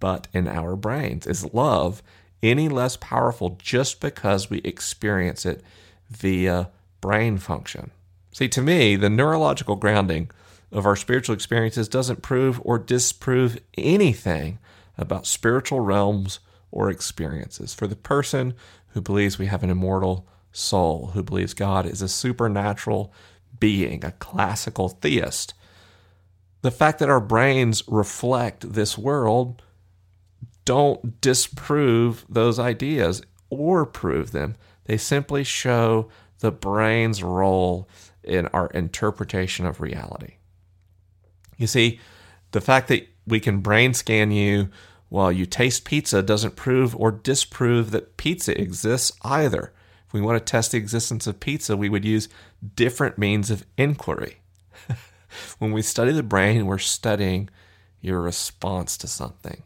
but 0.00 0.28
in 0.32 0.48
our 0.48 0.76
brains? 0.76 1.26
Is 1.26 1.52
love 1.52 2.02
any 2.42 2.68
less 2.68 2.96
powerful 2.96 3.56
just 3.58 4.00
because 4.00 4.48
we 4.48 4.58
experience 4.58 5.44
it 5.44 5.62
via 6.10 6.70
brain 7.02 7.36
function? 7.36 7.90
See, 8.32 8.48
to 8.48 8.62
me, 8.62 8.96
the 8.96 9.10
neurological 9.10 9.76
grounding 9.76 10.30
of 10.72 10.86
our 10.86 10.96
spiritual 10.96 11.34
experiences 11.34 11.86
doesn't 11.86 12.22
prove 12.22 12.58
or 12.64 12.78
disprove 12.78 13.58
anything 13.76 14.58
about 14.96 15.26
spiritual 15.26 15.80
realms 15.80 16.40
or 16.70 16.88
experiences. 16.88 17.74
For 17.74 17.86
the 17.86 17.96
person 17.96 18.54
who 18.88 19.02
believes 19.02 19.38
we 19.38 19.46
have 19.46 19.62
an 19.62 19.70
immortal 19.70 20.26
soul, 20.50 21.10
who 21.12 21.22
believes 21.22 21.52
God 21.52 21.84
is 21.84 22.00
a 22.00 22.08
supernatural 22.08 23.12
being, 23.60 24.02
a 24.04 24.12
classical 24.12 24.88
theist, 24.88 25.52
the 26.62 26.70
fact 26.70 26.98
that 27.00 27.10
our 27.10 27.20
brains 27.20 27.82
reflect 27.86 28.72
this 28.72 28.96
world 28.96 29.62
don't 30.64 31.20
disprove 31.20 32.24
those 32.28 32.58
ideas 32.58 33.22
or 33.50 33.84
prove 33.84 34.30
them. 34.30 34.54
They 34.84 34.96
simply 34.96 35.44
show 35.44 36.08
the 36.42 36.50
brain's 36.50 37.22
role 37.22 37.88
in 38.22 38.48
our 38.48 38.66
interpretation 38.68 39.64
of 39.64 39.80
reality. 39.80 40.34
You 41.56 41.68
see, 41.68 42.00
the 42.50 42.60
fact 42.60 42.88
that 42.88 43.08
we 43.26 43.38
can 43.38 43.60
brain 43.60 43.94
scan 43.94 44.32
you 44.32 44.68
while 45.08 45.30
you 45.30 45.46
taste 45.46 45.84
pizza 45.84 46.20
doesn't 46.20 46.56
prove 46.56 46.96
or 46.96 47.12
disprove 47.12 47.92
that 47.92 48.16
pizza 48.16 48.60
exists 48.60 49.12
either. 49.22 49.72
If 50.08 50.12
we 50.12 50.20
want 50.20 50.44
to 50.44 50.50
test 50.50 50.72
the 50.72 50.78
existence 50.78 51.28
of 51.28 51.38
pizza, 51.38 51.76
we 51.76 51.88
would 51.88 52.04
use 52.04 52.28
different 52.74 53.18
means 53.18 53.48
of 53.48 53.64
inquiry. 53.78 54.38
when 55.58 55.70
we 55.70 55.80
study 55.80 56.10
the 56.10 56.24
brain, 56.24 56.66
we're 56.66 56.78
studying 56.78 57.50
your 58.00 58.20
response 58.20 58.96
to 58.96 59.06
something, 59.06 59.62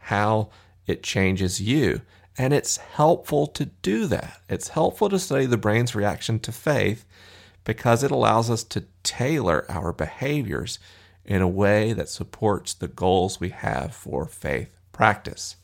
how 0.00 0.50
it 0.88 1.04
changes 1.04 1.60
you. 1.60 2.02
And 2.38 2.52
it's 2.52 2.76
helpful 2.76 3.46
to 3.48 3.66
do 3.66 4.06
that. 4.06 4.40
It's 4.48 4.68
helpful 4.68 5.08
to 5.08 5.18
study 5.18 5.46
the 5.46 5.56
brain's 5.56 5.94
reaction 5.94 6.38
to 6.40 6.52
faith 6.52 7.06
because 7.64 8.02
it 8.02 8.10
allows 8.10 8.50
us 8.50 8.62
to 8.64 8.84
tailor 9.02 9.64
our 9.70 9.92
behaviors 9.92 10.78
in 11.24 11.42
a 11.42 11.48
way 11.48 11.92
that 11.92 12.08
supports 12.08 12.74
the 12.74 12.88
goals 12.88 13.40
we 13.40 13.48
have 13.48 13.94
for 13.94 14.26
faith 14.26 14.68
practice. 14.92 15.56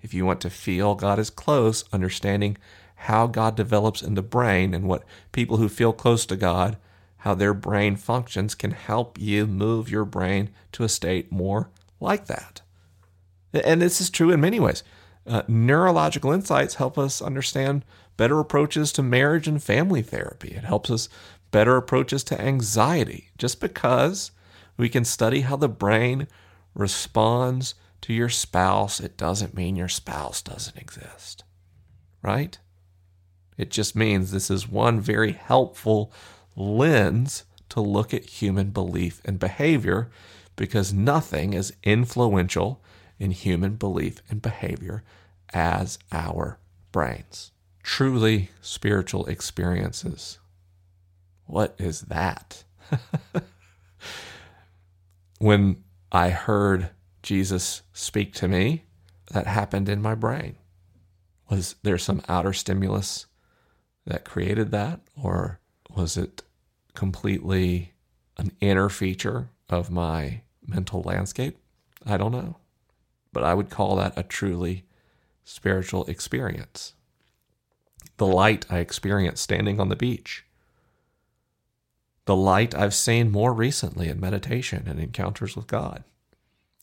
If 0.00 0.14
you 0.14 0.24
want 0.24 0.40
to 0.40 0.50
feel 0.50 0.94
God 0.94 1.18
is 1.18 1.30
close, 1.30 1.84
understanding 1.92 2.56
how 2.94 3.26
God 3.26 3.56
develops 3.56 4.02
in 4.02 4.14
the 4.14 4.22
brain 4.22 4.74
and 4.74 4.88
what 4.88 5.04
people 5.32 5.56
who 5.56 5.68
feel 5.68 5.92
close 5.92 6.24
to 6.26 6.36
God, 6.36 6.76
how 7.18 7.34
their 7.34 7.54
brain 7.54 7.96
functions, 7.96 8.54
can 8.54 8.72
help 8.72 9.18
you 9.18 9.46
move 9.46 9.90
your 9.90 10.04
brain 10.04 10.50
to 10.72 10.84
a 10.84 10.88
state 10.88 11.30
more 11.30 11.70
like 12.00 12.26
that. 12.26 12.62
And 13.52 13.82
this 13.82 14.00
is 14.00 14.08
true 14.08 14.30
in 14.30 14.40
many 14.40 14.58
ways. 14.58 14.82
Uh, 15.26 15.42
neurological 15.46 16.32
insights 16.32 16.76
help 16.76 16.98
us 16.98 17.22
understand 17.22 17.84
better 18.16 18.38
approaches 18.40 18.92
to 18.92 19.02
marriage 19.02 19.46
and 19.46 19.62
family 19.62 20.02
therapy. 20.02 20.48
It 20.48 20.64
helps 20.64 20.90
us 20.90 21.08
better 21.50 21.76
approaches 21.76 22.24
to 22.24 22.40
anxiety. 22.40 23.30
Just 23.38 23.60
because 23.60 24.32
we 24.76 24.88
can 24.88 25.04
study 25.04 25.42
how 25.42 25.56
the 25.56 25.68
brain 25.68 26.26
responds 26.74 27.74
to 28.02 28.12
your 28.12 28.28
spouse, 28.28 28.98
it 28.98 29.16
doesn't 29.16 29.54
mean 29.54 29.76
your 29.76 29.88
spouse 29.88 30.42
doesn't 30.42 30.76
exist, 30.76 31.44
right? 32.20 32.58
It 33.56 33.70
just 33.70 33.94
means 33.94 34.30
this 34.30 34.50
is 34.50 34.68
one 34.68 35.00
very 35.00 35.32
helpful 35.32 36.12
lens 36.56 37.44
to 37.68 37.80
look 37.80 38.12
at 38.12 38.24
human 38.24 38.70
belief 38.70 39.20
and 39.24 39.38
behavior 39.38 40.10
because 40.56 40.92
nothing 40.92 41.54
is 41.54 41.72
influential 41.82 42.82
in 43.22 43.30
human 43.30 43.76
belief 43.76 44.20
and 44.28 44.42
behavior 44.42 45.04
as 45.54 45.96
our 46.10 46.58
brains. 46.90 47.52
Truly 47.84 48.50
spiritual 48.60 49.26
experiences. 49.26 50.40
What 51.46 51.76
is 51.78 52.00
that? 52.02 52.64
when 55.38 55.84
I 56.10 56.30
heard 56.30 56.90
Jesus 57.22 57.82
speak 57.92 58.34
to 58.34 58.48
me, 58.48 58.86
that 59.30 59.46
happened 59.46 59.88
in 59.88 60.02
my 60.02 60.16
brain. 60.16 60.56
Was 61.48 61.76
there 61.84 61.98
some 61.98 62.22
outer 62.28 62.52
stimulus 62.52 63.26
that 64.04 64.24
created 64.24 64.72
that, 64.72 65.00
or 65.20 65.60
was 65.94 66.16
it 66.16 66.42
completely 66.94 67.92
an 68.36 68.50
inner 68.60 68.88
feature 68.88 69.50
of 69.68 69.92
my 69.92 70.40
mental 70.66 71.02
landscape? 71.02 71.56
I 72.04 72.16
don't 72.16 72.32
know. 72.32 72.56
But 73.32 73.44
I 73.44 73.54
would 73.54 73.70
call 73.70 73.96
that 73.96 74.12
a 74.16 74.22
truly 74.22 74.84
spiritual 75.44 76.04
experience. 76.06 76.94
The 78.16 78.26
light 78.26 78.66
I 78.70 78.78
experienced 78.78 79.42
standing 79.42 79.80
on 79.80 79.88
the 79.88 79.96
beach. 79.96 80.44
The 82.26 82.36
light 82.36 82.74
I've 82.74 82.94
seen 82.94 83.32
more 83.32 83.52
recently 83.52 84.08
in 84.08 84.20
meditation 84.20 84.84
and 84.86 85.00
encounters 85.00 85.56
with 85.56 85.66
God. 85.66 86.04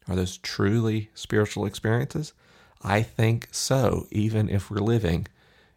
Are 0.07 0.15
those 0.15 0.37
truly 0.37 1.11
spiritual 1.13 1.65
experiences? 1.65 2.33
I 2.81 3.03
think 3.03 3.47
so, 3.51 4.07
even 4.11 4.49
if 4.49 4.69
we're 4.69 4.77
living 4.77 5.27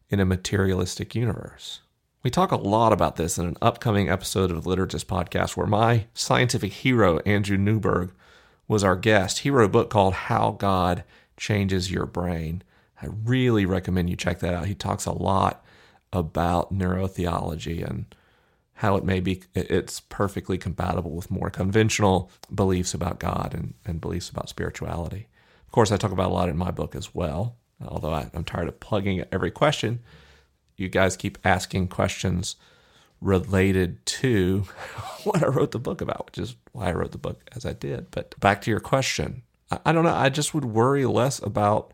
in 0.08 0.20
a 0.20 0.24
materialistic 0.24 1.14
universe. 1.14 1.80
We 2.22 2.30
talk 2.30 2.52
a 2.52 2.56
lot 2.56 2.92
about 2.92 3.16
this 3.16 3.38
in 3.38 3.46
an 3.46 3.56
upcoming 3.60 4.08
episode 4.08 4.50
of 4.50 4.62
the 4.62 4.70
Liturgist 4.70 5.06
podcast 5.06 5.56
where 5.56 5.66
my 5.66 6.06
scientific 6.14 6.72
hero, 6.72 7.18
Andrew 7.20 7.56
Newberg, 7.56 8.12
was 8.68 8.84
our 8.84 8.96
guest. 8.96 9.40
He 9.40 9.50
wrote 9.50 9.66
a 9.66 9.68
book 9.68 9.90
called 9.90 10.14
How 10.14 10.52
God 10.52 11.04
Changes 11.36 11.90
Your 11.90 12.06
Brain. 12.06 12.62
I 13.00 13.06
really 13.24 13.66
recommend 13.66 14.10
you 14.10 14.16
check 14.16 14.40
that 14.40 14.54
out. 14.54 14.66
He 14.66 14.74
talks 14.74 15.06
a 15.06 15.12
lot 15.12 15.64
about 16.12 16.72
neurotheology 16.72 17.88
and 17.88 18.14
how 18.74 18.96
it 18.96 19.04
may 19.04 19.20
be 19.20 19.42
it's 19.54 20.00
perfectly 20.00 20.58
compatible 20.58 21.12
with 21.12 21.30
more 21.30 21.50
conventional 21.50 22.30
beliefs 22.54 22.94
about 22.94 23.18
God 23.18 23.54
and, 23.54 23.74
and 23.84 24.00
beliefs 24.00 24.28
about 24.28 24.48
spirituality. 24.48 25.28
Of 25.66 25.72
course, 25.72 25.90
I 25.90 25.96
talk 25.96 26.12
about 26.12 26.30
a 26.30 26.34
lot 26.34 26.48
in 26.48 26.56
my 26.56 26.70
book 26.70 26.94
as 26.94 27.14
well 27.14 27.56
although 27.86 28.12
I, 28.12 28.30
am 28.34 28.44
tired 28.44 28.68
of 28.68 28.80
plugging 28.80 29.24
every 29.32 29.50
question. 29.50 30.00
You 30.76 30.88
guys 30.88 31.16
keep 31.16 31.38
asking 31.44 31.88
questions 31.88 32.56
related 33.22 34.04
to 34.04 34.60
what 35.24 35.42
I 35.42 35.46
wrote 35.46 35.70
the 35.70 35.78
book 35.78 36.00
about, 36.00 36.26
which 36.26 36.38
is 36.38 36.56
why 36.72 36.88
I 36.88 36.92
wrote 36.92 37.12
the 37.12 37.18
book 37.18 37.48
as 37.54 37.64
I 37.64 37.72
did. 37.72 38.10
But 38.10 38.38
back 38.40 38.60
to 38.62 38.70
your 38.70 38.80
question, 38.80 39.42
I, 39.70 39.78
I 39.86 39.92
don't 39.92 40.04
know. 40.04 40.14
I 40.14 40.28
just 40.28 40.54
would 40.54 40.64
worry 40.64 41.06
less 41.06 41.38
about 41.38 41.92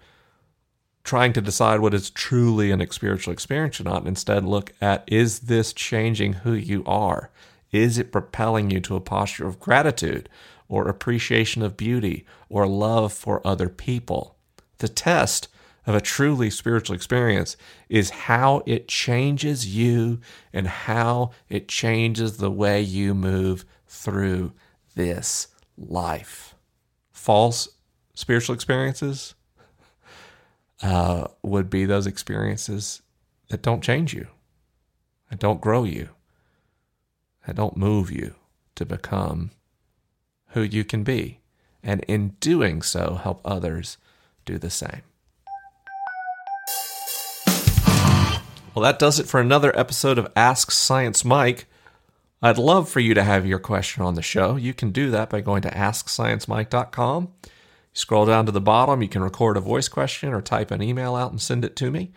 trying 1.04 1.32
to 1.32 1.40
decide 1.40 1.80
what 1.80 1.94
is 1.94 2.10
truly 2.10 2.70
an 2.70 2.90
spiritual 2.90 3.32
experience 3.32 3.80
or 3.80 3.84
not, 3.84 3.98
and 3.98 4.08
instead 4.08 4.44
look 4.44 4.72
at 4.80 5.04
is 5.06 5.40
this 5.40 5.72
changing 5.72 6.34
who 6.34 6.52
you 6.52 6.84
are? 6.84 7.30
Is 7.72 7.98
it 7.98 8.12
propelling 8.12 8.70
you 8.70 8.80
to 8.80 8.96
a 8.96 9.00
posture 9.00 9.46
of 9.46 9.60
gratitude 9.60 10.28
or 10.68 10.88
appreciation 10.88 11.62
of 11.62 11.76
beauty 11.76 12.26
or 12.48 12.66
love 12.66 13.12
for 13.12 13.46
other 13.46 13.68
people? 13.68 14.36
The 14.78 14.88
test 14.88 15.48
of 15.88 15.94
a 15.94 16.00
truly 16.02 16.50
spiritual 16.50 16.94
experience 16.94 17.56
is 17.88 18.10
how 18.10 18.62
it 18.66 18.88
changes 18.88 19.74
you 19.74 20.20
and 20.52 20.66
how 20.66 21.30
it 21.48 21.66
changes 21.66 22.36
the 22.36 22.50
way 22.50 22.78
you 22.78 23.14
move 23.14 23.64
through 23.86 24.52
this 24.94 25.48
life. 25.78 26.54
False 27.10 27.70
spiritual 28.12 28.54
experiences 28.54 29.34
uh, 30.82 31.26
would 31.42 31.70
be 31.70 31.86
those 31.86 32.06
experiences 32.06 33.00
that 33.48 33.62
don't 33.62 33.82
change 33.82 34.12
you, 34.12 34.26
that 35.30 35.38
don't 35.38 35.62
grow 35.62 35.84
you, 35.84 36.10
that 37.46 37.56
don't 37.56 37.78
move 37.78 38.10
you 38.10 38.34
to 38.74 38.84
become 38.84 39.52
who 40.48 40.60
you 40.60 40.84
can 40.84 41.02
be. 41.02 41.40
And 41.82 42.04
in 42.04 42.36
doing 42.40 42.82
so, 42.82 43.14
help 43.14 43.40
others 43.42 43.96
do 44.44 44.58
the 44.58 44.68
same. 44.68 45.00
Well, 48.78 48.84
that 48.84 49.00
does 49.00 49.18
it 49.18 49.26
for 49.26 49.40
another 49.40 49.76
episode 49.76 50.18
of 50.18 50.30
Ask 50.36 50.70
Science 50.70 51.24
Mike. 51.24 51.66
I'd 52.40 52.58
love 52.58 52.88
for 52.88 53.00
you 53.00 53.12
to 53.12 53.24
have 53.24 53.44
your 53.44 53.58
question 53.58 54.04
on 54.04 54.14
the 54.14 54.22
show. 54.22 54.54
You 54.54 54.72
can 54.72 54.92
do 54.92 55.10
that 55.10 55.30
by 55.30 55.40
going 55.40 55.62
to 55.62 55.70
AskScienceMike.com. 55.70 57.32
Scroll 57.92 58.26
down 58.26 58.46
to 58.46 58.52
the 58.52 58.60
bottom, 58.60 59.02
you 59.02 59.08
can 59.08 59.24
record 59.24 59.56
a 59.56 59.60
voice 59.60 59.88
question 59.88 60.32
or 60.32 60.40
type 60.40 60.70
an 60.70 60.80
email 60.80 61.16
out 61.16 61.32
and 61.32 61.40
send 61.40 61.64
it 61.64 61.74
to 61.74 61.90
me. 61.90 62.12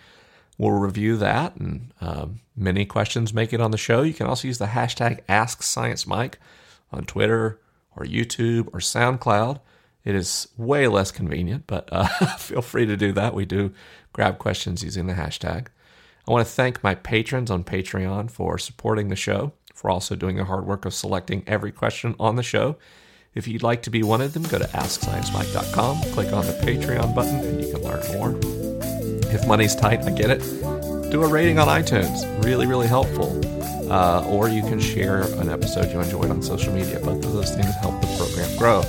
We'll 0.59 0.73
review 0.73 1.17
that, 1.17 1.55
and 1.55 1.95
um, 1.99 2.41
many 2.55 2.85
questions 2.85 3.33
make 3.33 3.53
it 3.53 3.59
on 3.59 3.71
the 3.71 3.77
show. 3.79 4.03
You 4.03 4.13
can 4.13 4.27
also 4.27 4.47
use 4.47 4.59
the 4.59 4.67
hashtag 4.67 5.25
AskScienceMike 5.25 6.35
on 6.91 7.05
Twitter 7.05 7.59
or 7.95 8.05
YouTube 8.05 8.67
or 8.67 8.81
SoundCloud. 8.81 9.61
It 10.05 10.13
is 10.13 10.47
way 10.57 10.87
less 10.87 11.09
convenient, 11.09 11.65
but 11.65 11.89
uh, 11.91 12.05
feel 12.37 12.61
free 12.61 12.85
to 12.85 12.95
do 12.95 13.13
that. 13.13 13.33
We 13.33 13.45
do 13.45 13.73
grab 14.13 14.37
questions 14.37 14.83
using 14.83 15.07
the 15.07 15.13
hashtag. 15.13 15.69
I 16.31 16.33
want 16.33 16.47
to 16.47 16.53
thank 16.53 16.81
my 16.81 16.95
patrons 16.95 17.51
on 17.51 17.65
Patreon 17.65 18.31
for 18.31 18.57
supporting 18.57 19.09
the 19.09 19.17
show, 19.17 19.51
for 19.73 19.89
also 19.89 20.15
doing 20.15 20.37
the 20.37 20.45
hard 20.45 20.65
work 20.65 20.85
of 20.85 20.93
selecting 20.93 21.43
every 21.45 21.73
question 21.73 22.15
on 22.21 22.37
the 22.37 22.41
show. 22.41 22.77
If 23.35 23.49
you'd 23.49 23.63
like 23.63 23.83
to 23.83 23.89
be 23.89 24.01
one 24.01 24.21
of 24.21 24.33
them, 24.33 24.43
go 24.43 24.57
to 24.57 24.63
AskScienceMike.com, 24.63 26.13
click 26.13 26.31
on 26.31 26.45
the 26.45 26.53
Patreon 26.53 27.13
button, 27.13 27.35
and 27.35 27.61
you 27.61 27.73
can 27.73 27.83
learn 27.83 27.99
more. 28.13 28.39
If 29.29 29.45
money's 29.45 29.75
tight, 29.75 30.05
I 30.05 30.11
get 30.11 30.29
it. 30.29 30.39
Do 31.11 31.21
a 31.21 31.27
rating 31.27 31.59
on 31.59 31.67
iTunes, 31.67 32.23
really, 32.45 32.65
really 32.65 32.87
helpful. 32.87 33.37
Uh, 33.91 34.25
or 34.25 34.47
you 34.47 34.61
can 34.61 34.79
share 34.79 35.23
an 35.23 35.49
episode 35.49 35.91
you 35.91 35.99
enjoyed 35.99 36.29
on 36.29 36.41
social 36.41 36.71
media. 36.71 37.01
Both 37.01 37.25
of 37.25 37.33
those 37.33 37.53
things 37.53 37.75
help 37.81 37.99
the 37.99 38.07
program 38.15 38.57
grow. 38.57 38.83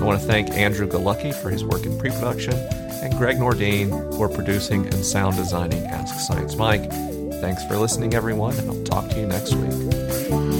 I 0.00 0.02
want 0.02 0.18
to 0.18 0.26
thank 0.26 0.48
Andrew 0.52 0.88
Galucki 0.88 1.34
for 1.34 1.50
his 1.50 1.62
work 1.62 1.84
in 1.84 1.98
pre 1.98 2.08
production 2.08 2.54
and 3.02 3.16
Gregg 3.16 3.38
Nordin 3.38 3.90
for 4.16 4.28
producing 4.28 4.86
and 4.86 5.04
sound 5.04 5.36
designing 5.36 5.84
Ask 5.86 6.18
Science 6.20 6.56
Mike. 6.56 6.90
Thanks 7.40 7.64
for 7.64 7.76
listening, 7.76 8.14
everyone, 8.14 8.58
and 8.58 8.70
I'll 8.70 8.84
talk 8.84 9.08
to 9.10 9.20
you 9.20 9.26
next 9.26 9.54
week. 9.54 10.59